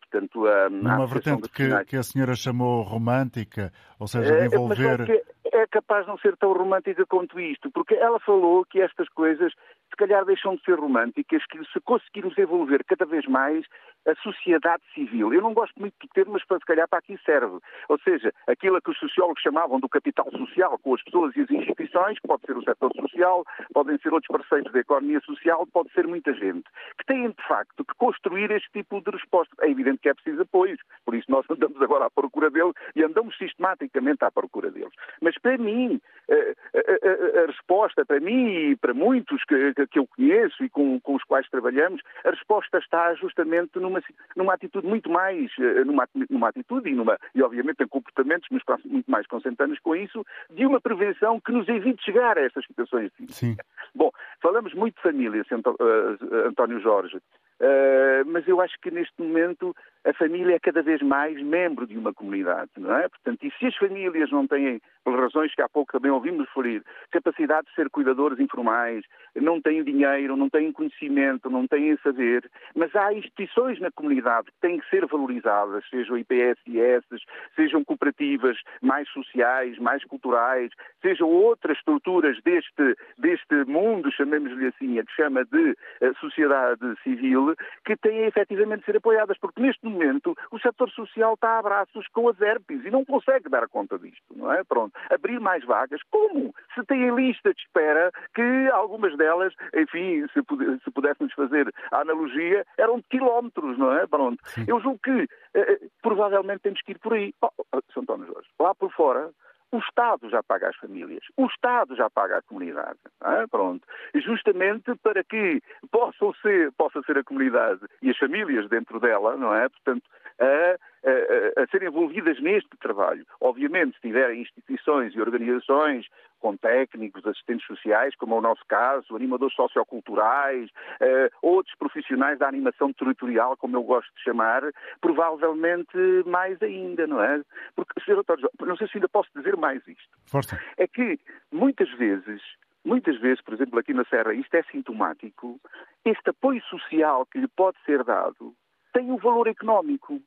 [0.00, 0.44] portanto...
[0.70, 5.24] Numa vertente que, que, a senhora chamou romântica, ou seja, de envolver...
[5.52, 9.52] é capaz de não ser tão romântica quanto isto, porque ela falou que estas coisas
[10.00, 13.66] calhar deixam de ser românticas, que se conseguirmos envolver cada vez mais
[14.06, 15.32] a sociedade civil.
[15.32, 17.58] Eu não gosto muito do termo, mas se calhar para aqui serve.
[17.88, 21.50] Ou seja, aquilo que os sociólogos chamavam do capital social, com as pessoas e as
[21.50, 26.06] instituições, pode ser o setor social, podem ser outros parceiros da economia social, pode ser
[26.06, 26.64] muita gente,
[26.98, 29.54] que têm de facto que construir este tipo de resposta.
[29.60, 33.04] É evidente que é preciso apoios, por isso nós andamos agora à procura dele e
[33.04, 34.92] andamos sistematicamente à procura deles.
[35.20, 39.89] Mas para mim, a, a, a, a resposta, para mim e para muitos que, que
[39.98, 44.02] eu conheço e com, com os quais trabalhamos, a resposta está justamente numa,
[44.36, 49.10] numa atitude muito mais, eh, numa, numa atitude e, numa, e obviamente em comportamentos muito
[49.10, 53.10] mais consentâneos com isso, de uma prevenção que nos evite chegar a essas situações.
[53.28, 53.56] Sim.
[53.94, 59.74] Bom, falamos muito de família, eh, António Jorge, uh, mas eu acho que neste momento
[60.04, 63.08] a família é cada vez mais membro de uma comunidade, não é?
[63.08, 66.82] Portanto, e se as famílias não têm, pelas razões que há pouco também ouvimos referir,
[67.10, 72.94] capacidade de ser cuidadores informais, não têm dinheiro, não têm conhecimento, não têm saber, mas
[72.96, 77.06] há instituições na comunidade que têm que ser valorizadas, sejam IPSS,
[77.54, 80.70] sejam cooperativas mais sociais, mais culturais,
[81.02, 87.54] sejam outras estruturas deste, deste mundo, chamemos-lhe assim, a que chama de uh, sociedade civil,
[87.84, 92.06] que têm efetivamente de ser apoiadas, porque neste momento o setor social está a braços
[92.08, 94.62] com as herpes e não consegue dar conta disto, não é?
[94.64, 94.92] Pronto.
[95.10, 96.54] Abrir mais vagas, como?
[96.74, 100.40] Se tem lista de espera que algumas delas, enfim, se,
[100.84, 104.06] se pudéssemos fazer a analogia, eram de quilómetros, não é?
[104.06, 104.38] Pronto.
[104.44, 104.64] Sim.
[104.66, 107.34] Eu julgo que eh, provavelmente temos que ir por aí.
[107.42, 109.30] Oh, oh, São António Jorge, lá por fora,
[109.72, 112.98] o Estado já paga as famílias, o Estado já paga a comunidade.
[113.22, 113.46] É?
[113.46, 113.86] Pronto.
[114.14, 119.54] Justamente para que possam ser, possa ser a comunidade e as famílias dentro dela, não
[119.54, 119.68] é?
[119.68, 120.02] Portanto,
[120.40, 123.26] a, a, a serem envolvidas neste trabalho.
[123.40, 126.06] Obviamente, se tiverem instituições e organizações
[126.40, 132.48] com técnicos, assistentes sociais, como é o nosso caso, animadores socioculturais, uh, outros profissionais da
[132.48, 134.62] animação territorial, como eu gosto de chamar,
[135.00, 137.42] provavelmente mais ainda, não é?
[137.76, 138.22] Porque, Sr.
[138.22, 138.66] Dr.
[138.66, 140.18] não sei se ainda posso dizer mais isto.
[140.26, 140.58] Força.
[140.78, 141.20] É que,
[141.52, 142.40] muitas vezes,
[142.84, 145.60] muitas vezes, por exemplo, aqui na Serra, isto é sintomático,
[146.04, 148.54] este apoio social que lhe pode ser dado
[148.92, 150.20] tem um valor económico.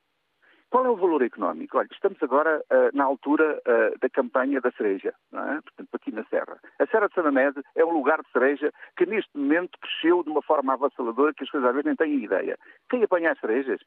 [0.74, 1.78] Qual é o valor económico?
[1.78, 5.62] Olha, estamos agora uh, na altura uh, da campanha da cereja, é?
[5.62, 6.58] portanto, aqui na Serra.
[6.80, 10.42] A Serra de Sanamede é um lugar de cereja que neste momento cresceu de uma
[10.42, 12.58] forma avassaladora que as coisas às vezes nem têm ideia.
[12.90, 13.82] Quem apanha as cerejas?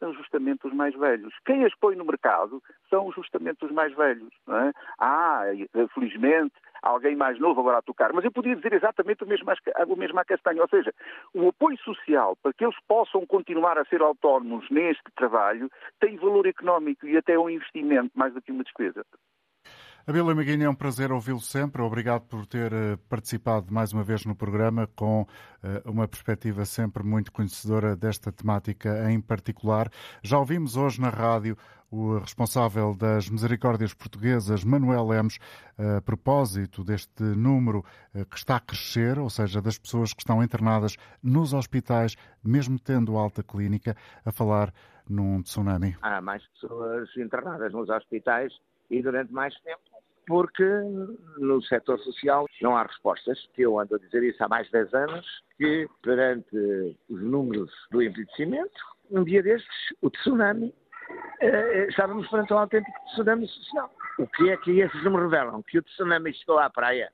[0.00, 1.32] São justamente os mais velhos.
[1.46, 4.34] Quem as põe no mercado são justamente os mais velhos.
[4.48, 4.72] É?
[4.98, 5.44] Ah,
[5.94, 8.12] felizmente, alguém mais novo agora a tocar.
[8.12, 9.50] Mas eu podia dizer exatamente o mesmo,
[9.88, 10.62] o mesmo à Castanha.
[10.62, 10.92] Ou seja,
[11.32, 15.70] o apoio social para que eles possam continuar a ser autónomos neste trabalho
[16.00, 19.04] tem valor económico e até um investimento mais do que uma despesa.
[20.06, 21.80] Abel Maguinha, é um prazer ouvi-lo sempre.
[21.80, 25.26] Obrigado por ter eh, participado mais uma vez no programa com
[25.62, 29.90] eh, uma perspectiva sempre muito conhecedora desta temática em particular.
[30.22, 31.56] Já ouvimos hoje na rádio
[31.90, 35.38] o responsável das Misericórdias Portuguesas, Manuel Lemos,
[35.78, 37.82] a propósito deste número
[38.14, 42.14] eh, que está a crescer, ou seja, das pessoas que estão internadas nos hospitais,
[42.44, 44.70] mesmo tendo alta clínica, a falar
[45.08, 45.96] num tsunami.
[46.02, 48.52] Há mais pessoas internadas nos hospitais
[48.98, 49.80] e durante mais tempo
[50.26, 50.64] porque
[51.38, 54.94] no setor social não há respostas, eu ando a dizer isso há mais de 10
[54.94, 55.26] anos,
[55.56, 58.80] que perante os números do envelhecimento,
[59.10, 59.68] um dia destes,
[60.00, 60.74] o tsunami,
[61.40, 63.90] eh, estávamos perante um autêntico tsunami social.
[64.18, 65.62] O que é que esses números revelam?
[65.62, 67.12] Que o tsunami chegou à praia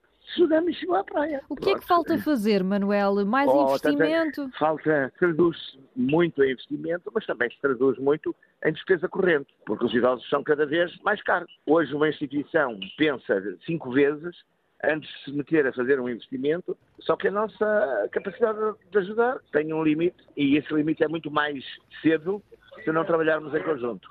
[0.95, 1.43] à praia.
[1.49, 3.25] O que é que falta fazer, Manuel?
[3.27, 4.43] Mais oh, investimento?
[4.43, 5.57] Tanto, falta, traduz
[5.95, 10.43] muito em investimento, mas também se traduz muito em despesa corrente, porque os idosos são
[10.43, 11.51] cada vez mais caros.
[11.66, 14.37] Hoje uma instituição pensa cinco vezes
[14.83, 18.59] antes de se meter a fazer um investimento, só que a nossa capacidade
[18.90, 21.62] de ajudar tem um limite e esse limite é muito mais
[22.01, 22.43] cedo
[22.83, 24.09] se não trabalharmos em conjunto.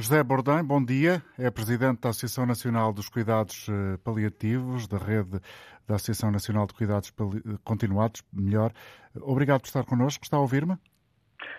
[0.00, 1.20] José Bordem, bom dia.
[1.36, 5.40] É presidente da Associação Nacional dos Cuidados eh, Paliativos, da rede
[5.88, 7.12] da Associação Nacional de Cuidados
[7.64, 8.70] Continuados, melhor.
[9.20, 10.22] Obrigado por estar connosco.
[10.22, 10.76] Está a ouvir-me?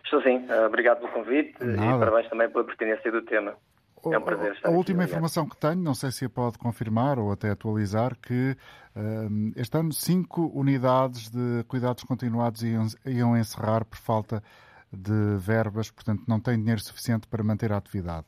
[0.06, 0.45] Estou sim.
[0.49, 1.97] Eh, obrigado pelo convite Nada.
[1.97, 3.58] e parabéns também pela pertinência do tema.
[4.06, 7.19] É um prazer estar A última informação que tenho, não sei se a pode confirmar
[7.19, 8.56] ou até atualizar, que
[8.95, 15.91] um, este ano cinco unidades de cuidados continuados iam, iam encerrar por falta de verbas,
[15.91, 18.25] portanto não tem dinheiro suficiente para manter a atividade.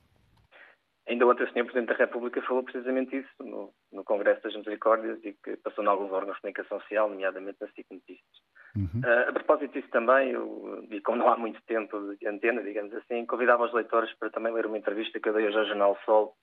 [1.08, 1.66] Ainda ontem o Sr.
[1.66, 5.88] Presidente da República falou precisamente isso no, no Congresso das Misericórdias e que passou em
[5.88, 8.38] alguns órgãos de comunicação social, nomeadamente na SIC Notícias.
[8.76, 9.02] Uhum.
[9.04, 12.94] Uh, a propósito disso também, eu, e como não há muito tempo de antena, digamos
[12.94, 15.98] assim, convidava os leitores para também ler uma entrevista que eu dei hoje ao Jornal
[16.06, 16.34] Sol,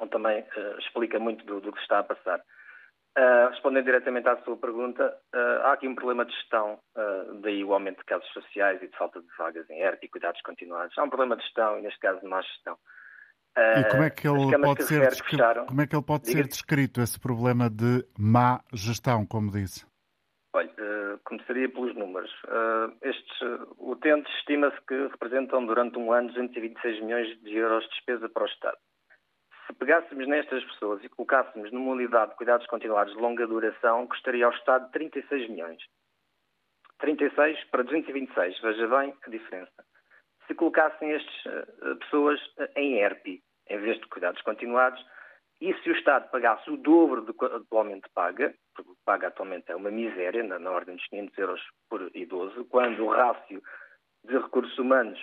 [0.00, 2.40] onde também uh, explica muito do, do, que está a passar.
[3.18, 5.12] Uh, respondendo diretamente à sua pergunta,
[5.64, 6.78] há aqui um problema de gestão,
[7.42, 10.40] daí o aumento de casos sociais e de falta de vagas em ERP e cuidados
[10.42, 10.96] continuados.
[10.96, 12.78] Há um problema de gestão e, neste caso, de má gestão.
[13.56, 17.00] E como é que ele pode, ser, descrito, como é que ele pode ser descrito,
[17.00, 19.84] esse problema de má gestão, como disse?
[20.52, 22.30] Olha, uh, começaria pelos números.
[22.44, 27.90] Uh, estes uh, utentes estima-se que representam durante um ano 226 milhões de euros de
[27.90, 28.78] despesa para o Estado.
[29.80, 34.44] Se pegássemos nestas pessoas e colocássemos numa unidade de cuidados continuados de longa duração, custaria
[34.44, 35.82] ao Estado 36 milhões.
[36.98, 39.72] 36 para 226, veja bem a diferença.
[40.46, 41.64] Se colocassem estas
[42.00, 42.38] pessoas
[42.76, 45.02] em ERP, em vez de cuidados continuados,
[45.62, 49.28] e se o Estado pagasse o dobro do que atualmente paga, porque o que paga
[49.28, 53.62] atualmente é uma miséria, na, na ordem dos 500 euros por idoso, quando o rácio
[54.24, 55.18] de recursos humanos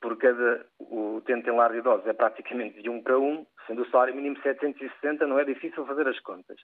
[0.00, 3.90] por cada utente em lar de idosos é praticamente de 1 para 1, sendo o
[3.90, 6.58] salário mínimo 760, não é difícil fazer as contas.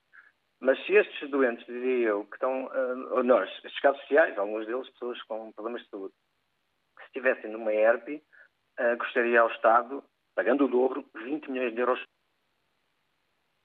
[0.63, 4.65] Mas se estes doentes, dizia eu, que estão, uh, ou nós, estes casos sociais, alguns
[4.65, 6.15] deles pessoas com problemas de saúde,
[6.97, 8.23] que se estivessem numa ERP,
[8.79, 10.05] uh, custaria ao Estado,
[10.37, 12.01] pagando o dobro, 20 milhões de euros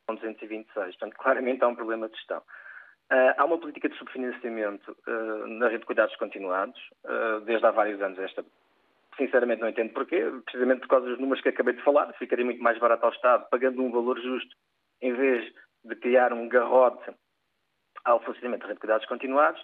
[0.09, 0.73] 226.
[0.97, 2.39] Portanto, claramente há um problema de gestão.
[3.11, 6.81] Uh, há uma política de subfinanciamento na rede de cuidados continuados,
[7.45, 8.17] desde há vários anos.
[8.17, 8.43] Esta,
[9.17, 12.13] sinceramente, não entendo porquê, precisamente por causa dos números que acabei de falar.
[12.13, 14.55] Ficaria muito mais barato ao Estado, pagando um valor justo,
[15.01, 15.51] em vez
[15.83, 17.11] de criar um garrote
[18.05, 19.61] ao funcionamento da rede de cuidados continuados.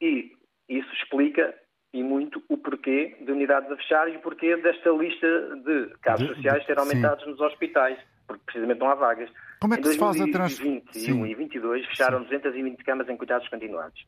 [0.00, 0.32] E
[0.68, 1.54] isso explica,
[1.92, 6.28] e muito, o porquê de unidades a fechar e o porquê desta lista de casos
[6.28, 7.30] de, sociais ser aumentados sim.
[7.30, 9.30] nos hospitais, porque precisamente não há vagas.
[9.60, 10.68] Como é que se faz a transferência?
[10.68, 12.24] Em 2021 e 2022 fecharam Sim.
[12.24, 14.06] 220 camas em cuidados continuados.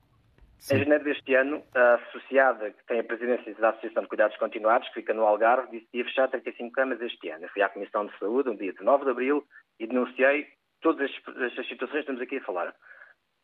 [0.60, 0.76] Sim.
[0.76, 4.88] Em janeiro deste ano, a associada que tem a presidência da Associação de Cuidados Continuados,
[4.88, 7.44] que fica no Algarve, disse que ia fechar 35 camas este ano.
[7.44, 9.44] Eu fui à Comissão de Saúde no dia 19 de abril
[9.78, 10.48] e denunciei
[10.82, 12.74] todas estas situações que estamos aqui a falar.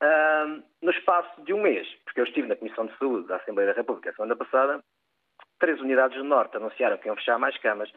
[0.03, 3.71] Uh, no espaço de um mês, porque eu estive na Comissão de Saúde da Assembleia
[3.71, 4.85] da República semana passada,
[5.59, 7.91] três unidades do Norte anunciaram que iam fechar mais camas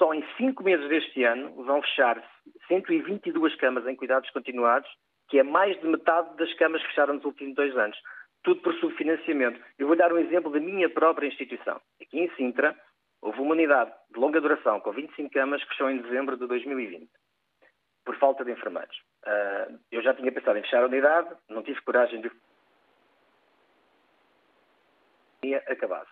[0.00, 2.24] só em cinco meses deste ano vão fechar
[2.68, 4.88] 122 camas em cuidados continuados,
[5.28, 7.98] que é mais de metade das camas que fecharam nos últimos dois anos.
[8.42, 9.60] Tudo por subfinanciamento.
[9.78, 11.80] Eu vou dar um exemplo da minha própria instituição.
[12.00, 12.76] Aqui em Sintra,
[13.20, 17.08] houve uma unidade de longa duração com 25 camas que fechou em dezembro de 2020,
[18.04, 18.96] por falta de enfermeiros.
[19.26, 22.30] Uh, eu já tinha pensado em fechar a unidade, não tive coragem de.
[25.42, 26.08] tinha acabado.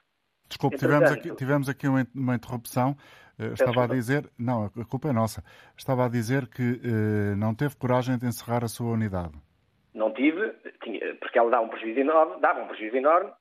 [0.48, 2.96] Desculpe, tivemos aqui, tivemos aqui uma interrupção.
[3.38, 5.44] Uh, estava a dizer, não, a culpa é nossa.
[5.76, 9.32] Estava a dizer que uh, não teve coragem de encerrar a sua unidade.
[9.94, 10.47] Não tive,
[11.14, 13.32] porque ela dá um prejuízo enorme, dava um prejuízo enorme,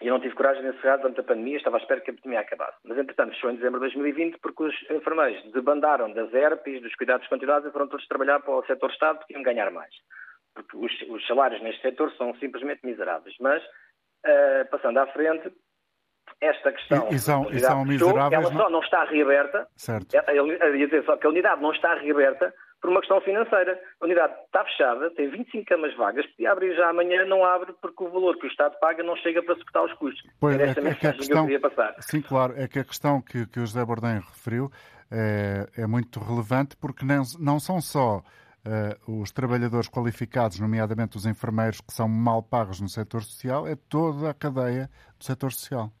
[0.00, 2.14] e eu não tive coragem de encerrar durante a pandemia, estava à espera que a
[2.14, 2.76] pandemia acabasse.
[2.84, 7.26] Mas, entretanto, fechou em dezembro de 2020 porque os enfermeiros debandaram das ERPs, dos cuidados
[7.28, 9.94] continuados, e foram todos trabalhar para o setor Estado porque iam ganhar mais.
[10.54, 13.34] Porque os, os salários neste setor são simplesmente miseráveis.
[13.40, 15.50] Mas, uh, passando à frente,
[16.42, 17.08] esta questão.
[17.10, 18.44] E, são, e são miseráveis.
[18.44, 19.66] Ela só não está reaberta.
[19.76, 20.14] Certo.
[20.28, 23.80] Eu ia dizer só que a unidade não está reaberta por uma questão financeira.
[24.00, 28.04] A unidade está fechada, tem 25 camas vagas, podia abrir já amanhã, não abre porque
[28.04, 30.30] o valor que o Estado paga não chega para suportar os custos.
[30.40, 31.94] Pois, é, é que a questão, que eu passar.
[32.00, 34.70] Sim, claro, é que a questão que, que o José Bordem referiu
[35.10, 38.22] é, é muito relevante porque não, não são só
[38.66, 43.76] Uh, os trabalhadores qualificados, nomeadamente os enfermeiros, que são mal pagos no setor social, é
[43.76, 45.92] toda a cadeia do setor social.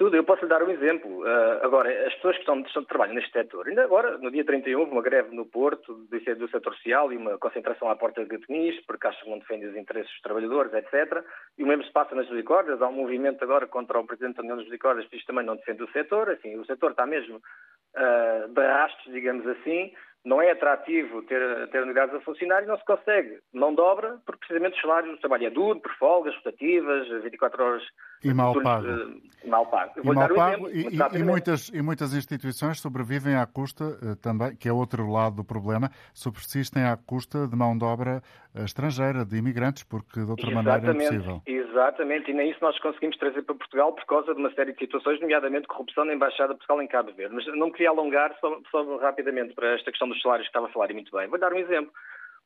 [0.00, 1.20] Tudo, eu posso lhe dar um exemplo.
[1.20, 4.80] Uh, agora, as pessoas que estão, estão trabalham neste setor, ainda agora, no dia 31,
[4.80, 8.30] houve uma greve no Porto do, do setor social e uma concentração à porta de
[8.30, 11.22] Gatunis, porque acham que não defendem os interesses dos trabalhadores, etc.
[11.58, 14.42] E o mesmo se passa nas misericórdias, há um movimento agora contra o Presidente da
[14.42, 17.36] União das Misericórdias, que diz também não defende o setor, assim, o setor está mesmo
[17.36, 19.92] uh, de digamos assim,
[20.24, 23.38] não é atrativo ter, ter unidades a funcionar e não se consegue.
[23.52, 27.82] Não dobra, porque precisamente os salários do trabalho é duro, por folgas, rotativas, 24 horas.
[28.22, 28.86] E mal pago.
[28.86, 29.92] Uh, mal pago.
[29.96, 34.16] E, mal pago um exemplo, e, e, muitas, e muitas instituições sobrevivem à custa, uh,
[34.16, 38.22] também, que é outro lado do problema, subsistem à custa de mão de obra
[38.54, 41.42] uh, estrangeira, de imigrantes, porque de outra exatamente, maneira é impossível.
[41.46, 44.78] Exatamente, e nem isso nós conseguimos trazer para Portugal por causa de uma série de
[44.80, 47.34] situações, nomeadamente corrupção na Embaixada de Portugal em Cabo Verde.
[47.34, 50.72] Mas não queria alongar, só, só rapidamente para esta questão dos salários que estava a
[50.72, 51.28] falar e muito bem.
[51.28, 51.92] Vou dar um exemplo.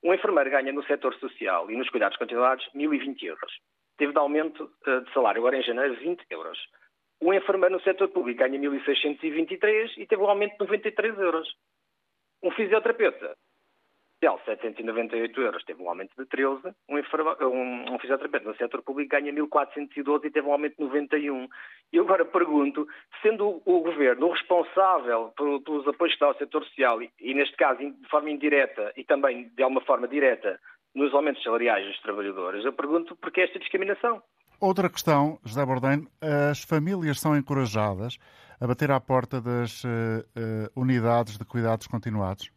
[0.02, 3.52] Um enfermeiro ganha no setor social e nos cuidados continuados 1.020 euros.
[3.96, 6.58] Teve de aumento uh, de salário agora em janeiro 20 euros.
[7.20, 11.48] O enfermeiro no setor público ganha 1.623 e teve um aumento de 93 euros.
[12.42, 13.36] Um fisioterapeuta,
[14.44, 16.74] 798 euros, teve um aumento de 13.
[16.88, 21.48] Um, um, um fisioterapeuta no setor público ganha 1.412 e teve um aumento de 91.
[21.92, 22.86] E eu agora pergunto,
[23.22, 27.78] sendo o, governo o responsável pelos apoios que dá ao setor social, e, neste caso
[27.78, 30.58] de forma indireta e também de alguma forma direta
[30.94, 34.22] nos aumentos salariais dos trabalhadores, eu pergunto por que esta discriminação?
[34.60, 36.06] Outra questão, José Bordeiro,
[36.50, 38.16] as famílias são encorajadas
[38.60, 42.50] a bater à porta das uh, uh, unidades de cuidados continuados?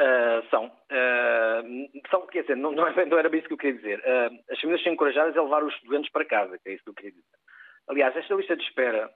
[0.00, 0.66] Uh, são.
[0.66, 3.98] Uh, são, quer dizer, não, é não, era bem isso que eu queria dizer.
[3.98, 6.90] Uh, as famílias são encorajadas a levar os doentes para casa, que é isso que
[6.90, 7.24] eu queria dizer.
[7.88, 9.10] Aliás, esta lista de espera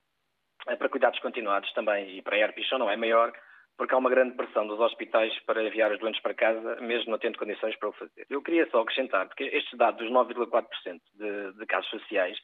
[0.64, 3.33] para cuidados continuados também e para ERPISHON não é maior,
[3.76, 7.18] porque há uma grande pressão dos hospitais para enviar os doentes para casa, mesmo não
[7.18, 8.26] tendo condições para o fazer.
[8.28, 12.39] Eu queria só acrescentar, porque estes dados dos 9,4% de, de casos sociais,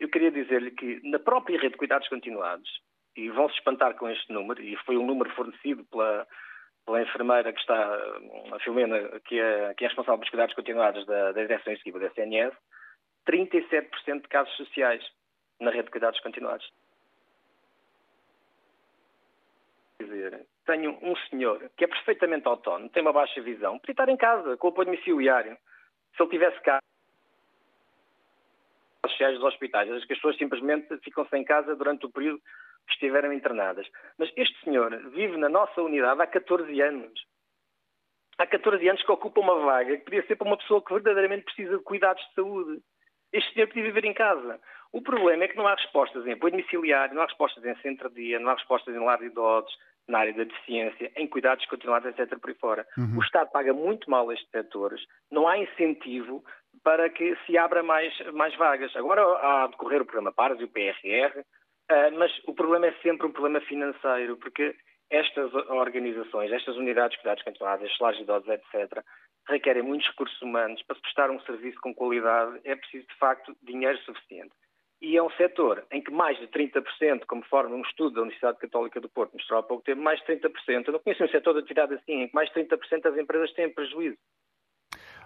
[0.00, 2.68] eu queria dizer-lhe que na própria rede de cuidados continuados,
[3.16, 6.26] e vão se espantar com este número, e foi um número fornecido pela,
[6.84, 7.94] pela enfermeira que está,
[8.52, 12.06] a Filomena, que é, que é responsável pelos cuidados continuados da, da Direção Executiva da
[12.06, 12.54] SNS,
[13.26, 15.02] 37% de casos sociais
[15.60, 16.70] na rede de cuidados continuados.
[19.98, 24.16] dizer, tenho um senhor que é perfeitamente autónomo, tem uma baixa visão, podia estar em
[24.16, 25.56] casa, com o apoio domiciliário.
[26.16, 26.80] Se ele tivesse cá,
[29.06, 32.40] sociais dos hospitais, as pessoas simplesmente ficam sem casa durante o período
[32.86, 33.86] que estiveram internadas.
[34.18, 37.12] Mas este senhor vive na nossa unidade há 14 anos.
[38.38, 41.44] Há 14 anos que ocupa uma vaga que podia ser para uma pessoa que verdadeiramente
[41.44, 42.80] precisa de cuidados de saúde.
[43.32, 44.60] Este senhor podia viver em casa.
[44.92, 48.38] O problema é que não há respostas em apoio domiciliário, não há respostas em centro-dia,
[48.38, 49.72] não há respostas em lar de idosos,
[50.06, 52.38] na área da deficiência, em cuidados continuados, etc.
[52.38, 52.86] por aí fora.
[52.96, 53.18] Uhum.
[53.18, 56.44] O Estado paga muito mal estes setores, não há incentivo
[56.82, 58.94] para que se abra mais, mais vagas.
[58.96, 61.42] Agora há a decorrer o programa PARS e o PRR,
[61.90, 64.74] uh, ah, mas o problema é sempre um problema financeiro, porque
[65.10, 69.02] estas organizações, estas unidades de cuidados continuados, estes lares idosos, etc.,
[69.48, 70.82] requerem muitos recursos humanos.
[70.82, 74.54] Para se prestar um serviço com qualidade é preciso, de facto, dinheiro suficiente
[75.04, 79.00] e é um setor em que mais de 30%, conforme um estudo da Universidade Católica
[79.00, 81.58] do Porto mostrou há pouco tempo, mais de 30%, eu não conheço um setor de
[81.60, 84.16] atividade assim, em que mais de 30% das empresas têm prejuízo.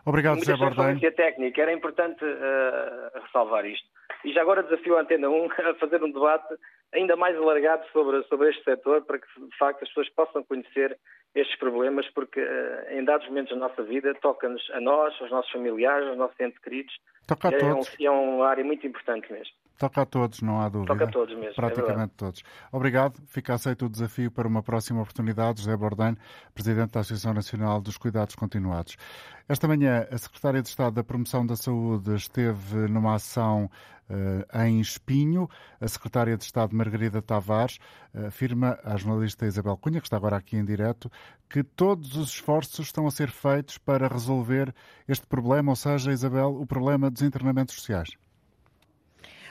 [0.05, 1.15] Obrigado, José Bordeiro.
[1.15, 3.87] técnica, era importante uh, ressalvar isto.
[4.25, 6.55] E já agora desafio a Antena 1 a fazer um debate
[6.93, 10.99] ainda mais alargado sobre, sobre este setor, para que de facto as pessoas possam conhecer
[11.35, 15.51] estes problemas, porque uh, em dados momentos da nossa vida toca-nos a nós, aos nossos
[15.51, 16.95] familiares, aos nossos entes queridos.
[17.27, 17.89] Toca a é, todos.
[18.01, 19.53] Um, é uma área muito importante mesmo.
[19.79, 20.93] Toca a todos, não há dúvida.
[20.93, 21.53] Toca a todos mesmo.
[21.53, 22.43] É Praticamente é todos.
[22.73, 23.23] Obrigado.
[23.29, 25.61] Fica aceito o desafio para uma próxima oportunidade.
[25.61, 26.17] José Bordain,
[26.53, 28.97] Presidente da Associação Nacional dos Cuidados Continuados.
[29.49, 33.71] Esta manhã, a Secretária de Estado da Promoção da Saúde esteve numa ação
[34.11, 35.49] uh, em Espinho.
[35.81, 37.79] A Secretária de Estado, Margarida Tavares,
[38.13, 41.09] uh, afirma à jornalista Isabel Cunha, que está agora aqui em direto,
[41.49, 44.75] que todos os esforços estão a ser feitos para resolver
[45.07, 48.11] este problema, ou seja, Isabel, o problema dos internamentos sociais.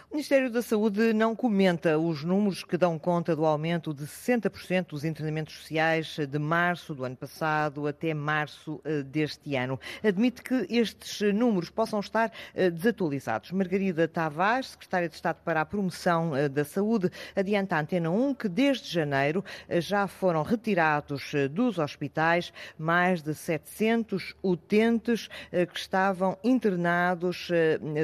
[0.10, 4.88] O Ministério da Saúde não comenta os números que dão conta do aumento de 60%
[4.88, 9.78] dos internamentos sociais de março do ano passado até março eh, deste ano.
[10.02, 13.52] Admite que estes números possam estar eh, desatualizados.
[13.52, 18.34] Margarida Tavares, Secretária de Estado para a Promoção eh, da Saúde, adianta à Antena 1
[18.34, 27.50] que desde janeiro já foram retirados dos hospitais mais de 700 utentes que estavam internados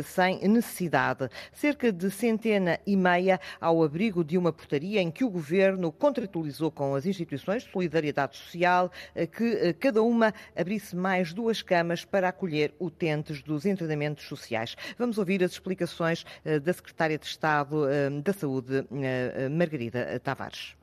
[0.04, 1.30] sem necessidade.
[1.54, 6.72] Cerca de centena e meia ao abrigo de uma portaria em que o Governo contratualizou
[6.72, 12.04] com as instituições de solidariedade social eh, que eh, cada uma abrisse mais duas camas
[12.04, 14.76] para acolher utentes dos internamentos sociais.
[14.98, 17.84] Vamos ouvir as explicações eh, da Secretária de Estado
[18.24, 18.86] da Saúde,
[19.52, 20.76] Margarida Tavares.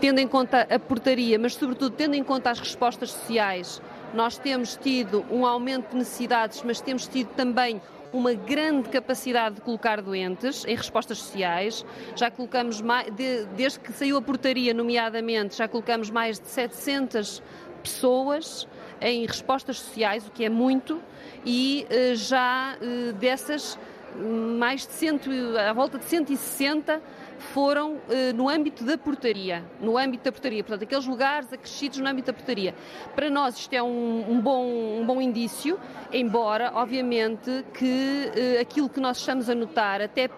[0.00, 3.80] Tendo em conta a portaria, mas sobretudo tendo em conta as respostas sociais,
[4.14, 7.80] nós temos tido um aumento de necessidades, mas temos tido também
[8.12, 11.84] uma grande capacidade de colocar doentes em respostas sociais.
[12.14, 17.42] Já colocamos, mais, de, desde que saiu a portaria, nomeadamente, já colocamos mais de 700
[17.82, 18.68] pessoas
[19.00, 21.02] em respostas sociais, o que é muito,
[21.44, 23.78] e eh, já eh, dessas
[24.14, 27.00] mais de cento, à volta de 160
[27.42, 32.08] foram eh, no âmbito da portaria, no âmbito da portaria, portanto, aqueles lugares acrescidos no
[32.08, 32.74] âmbito da portaria.
[33.14, 34.64] Para nós isto é um, um bom,
[35.00, 35.78] um bom indício,
[36.12, 40.30] embora, obviamente, que eh, aquilo que nós estamos a notar, até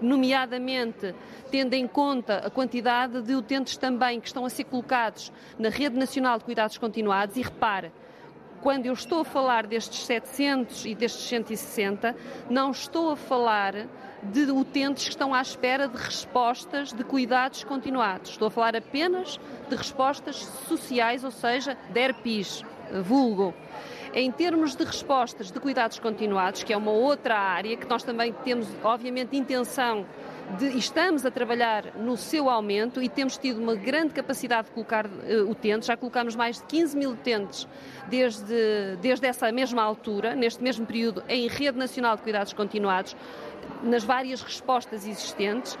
[0.00, 1.14] nomeadamente
[1.50, 5.96] tendo em conta a quantidade de utentes também que estão a ser colocados na Rede
[5.96, 7.90] Nacional de Cuidados Continuados, e repare,
[8.60, 12.14] quando eu estou a falar destes 700 e destes 160,
[12.50, 13.74] não estou a falar
[14.22, 18.30] de utentes que estão à espera de respostas de cuidados continuados.
[18.30, 19.38] Estou a falar apenas
[19.68, 20.36] de respostas
[20.68, 22.64] sociais, ou seja, de ERPIs,
[23.02, 23.54] vulgo.
[24.12, 28.32] Em termos de respostas de cuidados continuados, que é uma outra área que nós também
[28.44, 30.06] temos, obviamente, intenção
[30.56, 35.06] de, estamos a trabalhar no seu aumento e temos tido uma grande capacidade de colocar
[35.06, 37.68] uh, utentes, já colocamos mais de 15 mil utentes
[38.08, 43.14] desde, desde essa mesma altura, neste mesmo período, em Rede Nacional de Cuidados Continuados,
[43.82, 45.78] nas várias respostas existentes.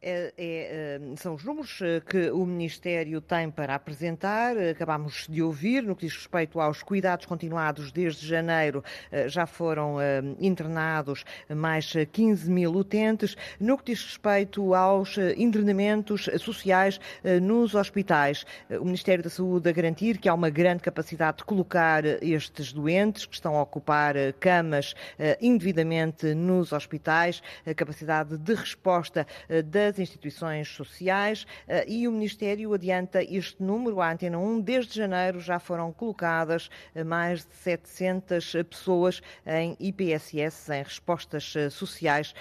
[0.00, 4.56] É, é, são os números eh, que o Ministério tem para apresentar.
[4.56, 10.00] Acabámos de ouvir, no que diz respeito aos cuidados continuados, desde janeiro eh, já foram
[10.00, 13.36] eh, internados mais 15 mil utentes.
[13.58, 17.00] No que diz respeito aos internamentos sociais
[17.42, 22.04] nos hospitais, o Ministério da Saúde a garantir que há uma grande capacidade de colocar
[22.22, 24.94] estes doentes que estão a ocupar camas
[25.40, 29.26] indevidamente nos hospitais, a capacidade de resposta
[29.64, 34.00] da das instituições sociais eh, e o Ministério adianta este número.
[34.00, 40.72] À Antena 1, desde janeiro já foram colocadas eh, mais de 700 pessoas em IPSS,
[40.72, 42.34] em respostas eh, sociais,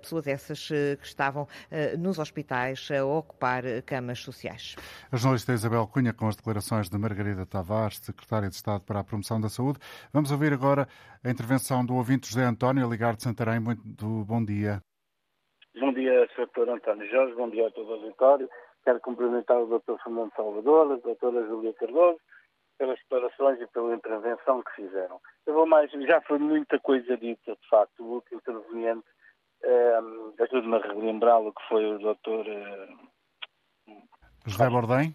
[0.00, 1.48] pessoas essas que estavam
[1.98, 4.76] nos hospitais a ocupar camas sociais.
[5.10, 9.04] A jornalista Isabel Cunha com as declarações de Margarida Tavares, Secretária de Estado para a
[9.04, 9.78] Promoção da Saúde.
[10.12, 10.86] Vamos ouvir agora
[11.24, 13.60] a intervenção do ouvinte José António, a ligar de Santarém.
[13.60, 14.82] Muito bom dia.
[15.80, 16.68] Bom dia, Sr.
[16.68, 18.48] António Jorge, bom dia a todo o auditório.
[18.84, 19.96] Quero cumprimentar o Dr.
[20.02, 21.46] Fernando Salvador, a Dra.
[21.46, 22.20] Júlia Cardoso,
[22.78, 25.18] pelas declarações e pela intervenção que fizeram.
[25.46, 29.06] Eu vou mais, já foi muita coisa dita, de facto, o último interveniente,
[29.64, 32.48] um, ehm, ajude-me a relembrá-lo que foi o Dr.
[33.88, 34.02] Uh,
[34.46, 35.14] José Bordem?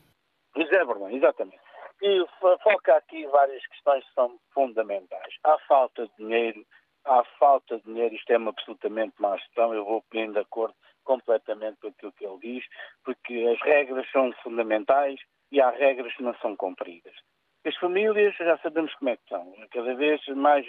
[0.55, 1.59] José Bordem, exatamente.
[2.01, 2.25] E
[2.63, 5.35] foca aqui várias questões que são fundamentais.
[5.43, 6.65] Há falta de dinheiro
[7.07, 10.75] há falta de dinheiro, isto é uma absolutamente má gestão, eu vou bem de acordo
[11.03, 12.65] completamente com aquilo que ele diz,
[13.03, 15.19] porque as regras são fundamentais
[15.51, 17.13] e há regras que não são cumpridas.
[17.65, 20.65] As famílias já sabemos como é que são, cada vez mais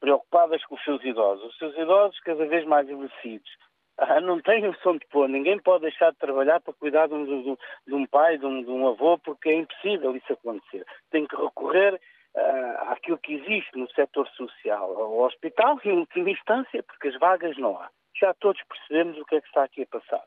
[0.00, 3.50] preocupadas com os seus idosos, os seus idosos cada vez mais envelhecidos.
[3.98, 7.14] Ah, não tem o som de pôr, ninguém pode deixar de trabalhar para cuidar de
[7.14, 10.86] um, de um pai, de um, de um avô, porque é impossível isso acontecer.
[11.10, 12.00] Tem que recorrer
[12.38, 17.18] uh, àquilo que existe no setor social, ao hospital e, em última instância, porque as
[17.18, 17.90] vagas não há.
[18.20, 20.24] Já todos percebemos o que é que está aqui a passar.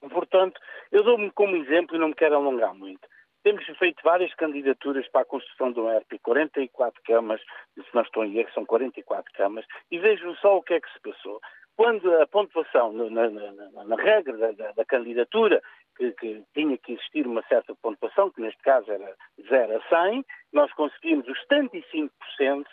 [0.00, 0.60] Portanto,
[0.92, 3.06] eu dou-me como exemplo e não me quero alongar muito.
[3.42, 7.40] Temos feito várias candidaturas para a construção do ERP, 44 camas,
[7.74, 10.92] se não estou em erro, são 44 camas, e vejo só o que é que
[10.92, 11.40] se passou.
[11.78, 15.62] Quando a pontuação na, na, na, regra da, da, da candidatura
[15.96, 19.14] que, que, tinha que existir uma certa pontuação, que neste caso era
[19.48, 22.10] 0 a 100, nós conseguimos os 75%,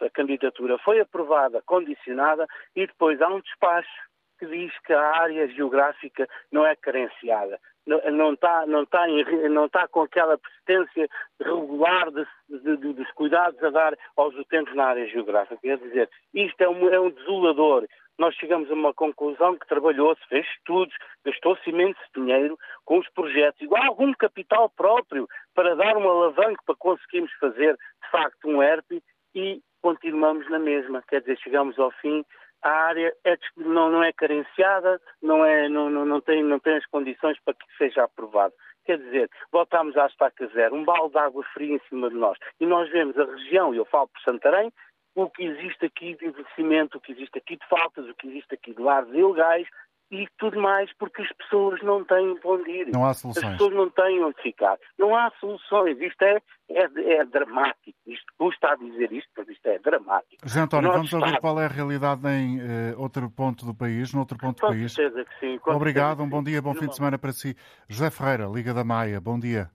[0.01, 5.47] a candidatura foi aprovada, condicionada, e depois há um despacho que diz que a área
[5.49, 7.59] geográfica não é carenciada.
[7.85, 11.07] Não, está, não, está em, não está com aquela persistência
[11.39, 15.57] regular de, de, de, dos cuidados a dar aos utentes na área geográfica.
[15.61, 17.85] Quer dizer, isto é um, é um desolador
[18.17, 23.61] nós chegamos a uma conclusão que trabalhou-se, fez estudos, gastou-se imenso dinheiro com os projetos,
[23.61, 29.03] igual algum capital próprio para dar um alavanco para conseguirmos fazer, de facto, um ERP
[29.33, 31.03] e continuamos na mesma.
[31.07, 32.23] Quer dizer, chegamos ao fim,
[32.65, 36.85] a área é, não, não, é carenciada, não, é, não, não, tem, não tem as
[36.87, 38.55] condições para que seja aprovado.
[38.85, 42.39] Quer dizer, voltamos à estaca zero, um balde de água fria em cima de nós.
[42.59, 44.73] E nós vemos a região, e eu falo por Santarém,
[45.13, 48.55] o que existe aqui de envelhecimento, o que existe aqui de faltas, o que existe
[48.55, 49.67] aqui de lares ilegais
[50.11, 52.87] e tudo mais, porque as pessoas não têm onde ir.
[52.91, 53.45] Não há soluções.
[53.45, 54.77] As pessoas não têm onde ficar.
[54.97, 55.99] Não há soluções.
[55.99, 56.37] Isto é,
[56.69, 57.97] é, é dramático.
[58.05, 60.37] Isto custa a dizer isto, mas isto é dramático.
[60.43, 61.23] José António, vamos Estado...
[61.23, 64.67] ouvir qual é a realidade em uh, outro ponto do país, no outro ponto com
[64.67, 64.93] do país.
[64.93, 65.59] Certeza que sim.
[65.65, 67.55] Obrigado, um bom dia, bom fim de semana para si.
[67.89, 69.69] José Ferreira, Liga da Maia, bom dia.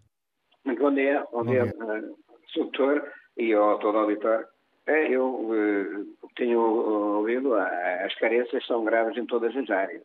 [0.64, 1.74] Muito bom dia, bom, bom dia, dia.
[1.84, 2.16] Uh,
[2.54, 3.02] doutor
[3.36, 4.46] e ao todo auditor.
[4.86, 10.02] É, eu uh, tenho ouvido, as carências são graves em todas as áreas.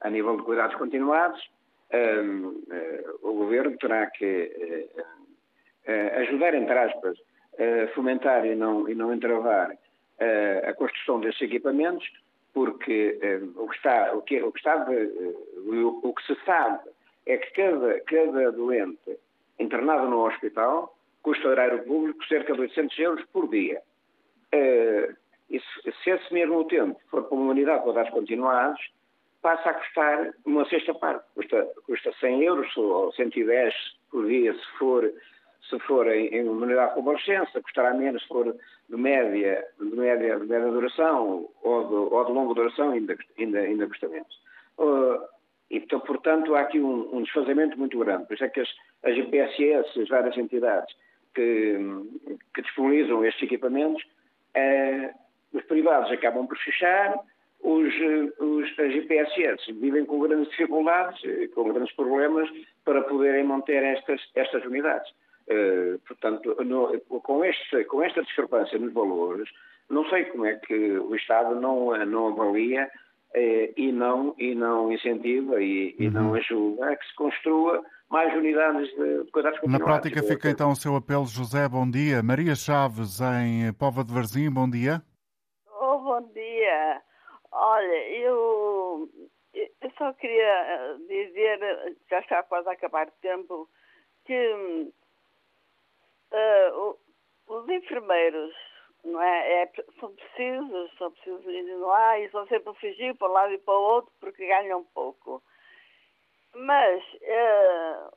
[0.00, 1.40] A nível de cuidados continuados,
[1.92, 4.88] um, uh, o governo terá que
[5.88, 7.18] uh, ajudar, entre aspas,
[7.58, 9.76] a fomentar e não, e não entravar
[10.66, 12.06] a construção desses equipamentos,
[12.52, 13.18] porque
[13.56, 15.34] o, que está, o, que, o, que está de,
[15.68, 16.88] o, que se sabe
[17.26, 19.18] é que cada, cada doente
[19.58, 23.82] internado no hospital custa ao erário público cerca de 800 euros por dia.
[24.54, 25.14] Uh,
[26.02, 28.80] se esse mesmo tempo for para uma unidade para dados continuados,
[29.42, 31.24] passa a custar uma sexta parte.
[31.34, 33.74] Custa, custa 100 euros ou 110
[34.10, 35.12] por dia se for,
[35.68, 38.56] se for em, em uma unidade de convalescença, custará menos se for
[38.88, 43.60] de média, de média, de média duração ou de, ou de longa duração, ainda, ainda,
[43.60, 44.40] ainda custa menos.
[44.78, 45.20] Uh,
[45.70, 47.24] e, portanto, há aqui um, um,
[47.76, 48.26] muito grande.
[48.26, 48.68] Por isso é que as,
[49.02, 50.94] as IPSS, as várias entidades
[51.34, 51.76] que,
[52.54, 54.02] que disponibilizam estes equipamentos,
[54.56, 57.18] uh, os privados acabam por fechar,
[57.62, 57.94] os,
[58.38, 61.20] os, as IPSS vivem com grandes dificuldades,
[61.54, 62.48] com grandes problemas
[62.84, 65.10] para poderem manter estas, estas unidades.
[65.48, 69.48] Uh, portanto, no, com, este, com esta discrepância nos valores,
[69.88, 72.90] não sei como é que o Estado não, não avalia
[73.34, 76.04] uh, e, não, e não incentiva e, uhum.
[76.04, 80.72] e, não ajuda a que se construa mais unidades de cuidados Na prática fica então
[80.72, 82.22] o seu apelo, José, bom dia.
[82.22, 85.00] Maria Chaves, em Pova de Varzim, bom dia.
[85.80, 87.02] Oh, bom dia.
[87.58, 89.08] Olha, eu,
[89.54, 93.66] eu só queria dizer, já está quase a acabar o tempo,
[94.26, 94.92] que
[96.32, 96.98] uh,
[97.46, 98.54] os enfermeiros
[99.02, 103.32] não é, é, são precisos, são precisos lá e são sempre a fugir para um
[103.32, 105.42] lado e para o outro porque ganham pouco.
[106.54, 108.12] Mas uh,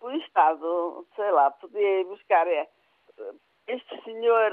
[0.00, 2.66] o Estado, sei lá, podia buscar é,
[3.66, 4.52] este senhor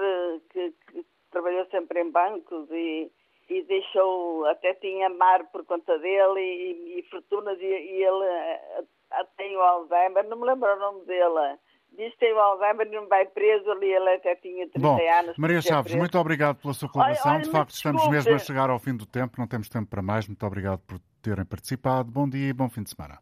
[0.49, 3.11] que, que, trabalhou sempre em bancos e,
[3.49, 9.27] e deixou, até tinha mar por conta dele e, e fortunas e, e ele uh,
[9.37, 11.57] tem o Alzheimer, não me lembro o nome dele
[11.95, 15.37] diz que tem o Alzheimer, não vai preso ali, ele até tinha 30 Bom, anos.
[15.37, 15.97] Maria Chaves, preso.
[15.97, 17.31] muito obrigado pela sua colaboração.
[17.31, 18.15] Olha, olha, de facto, estamos desculpe.
[18.15, 20.27] mesmo a chegar ao fim do tempo, não temos tempo para mais.
[20.27, 22.11] Muito obrigado por terem participado.
[22.11, 23.19] Bom dia e bom fim de semana.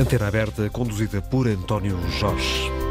[0.00, 2.83] Antena aberta, conduzida por António Jorge.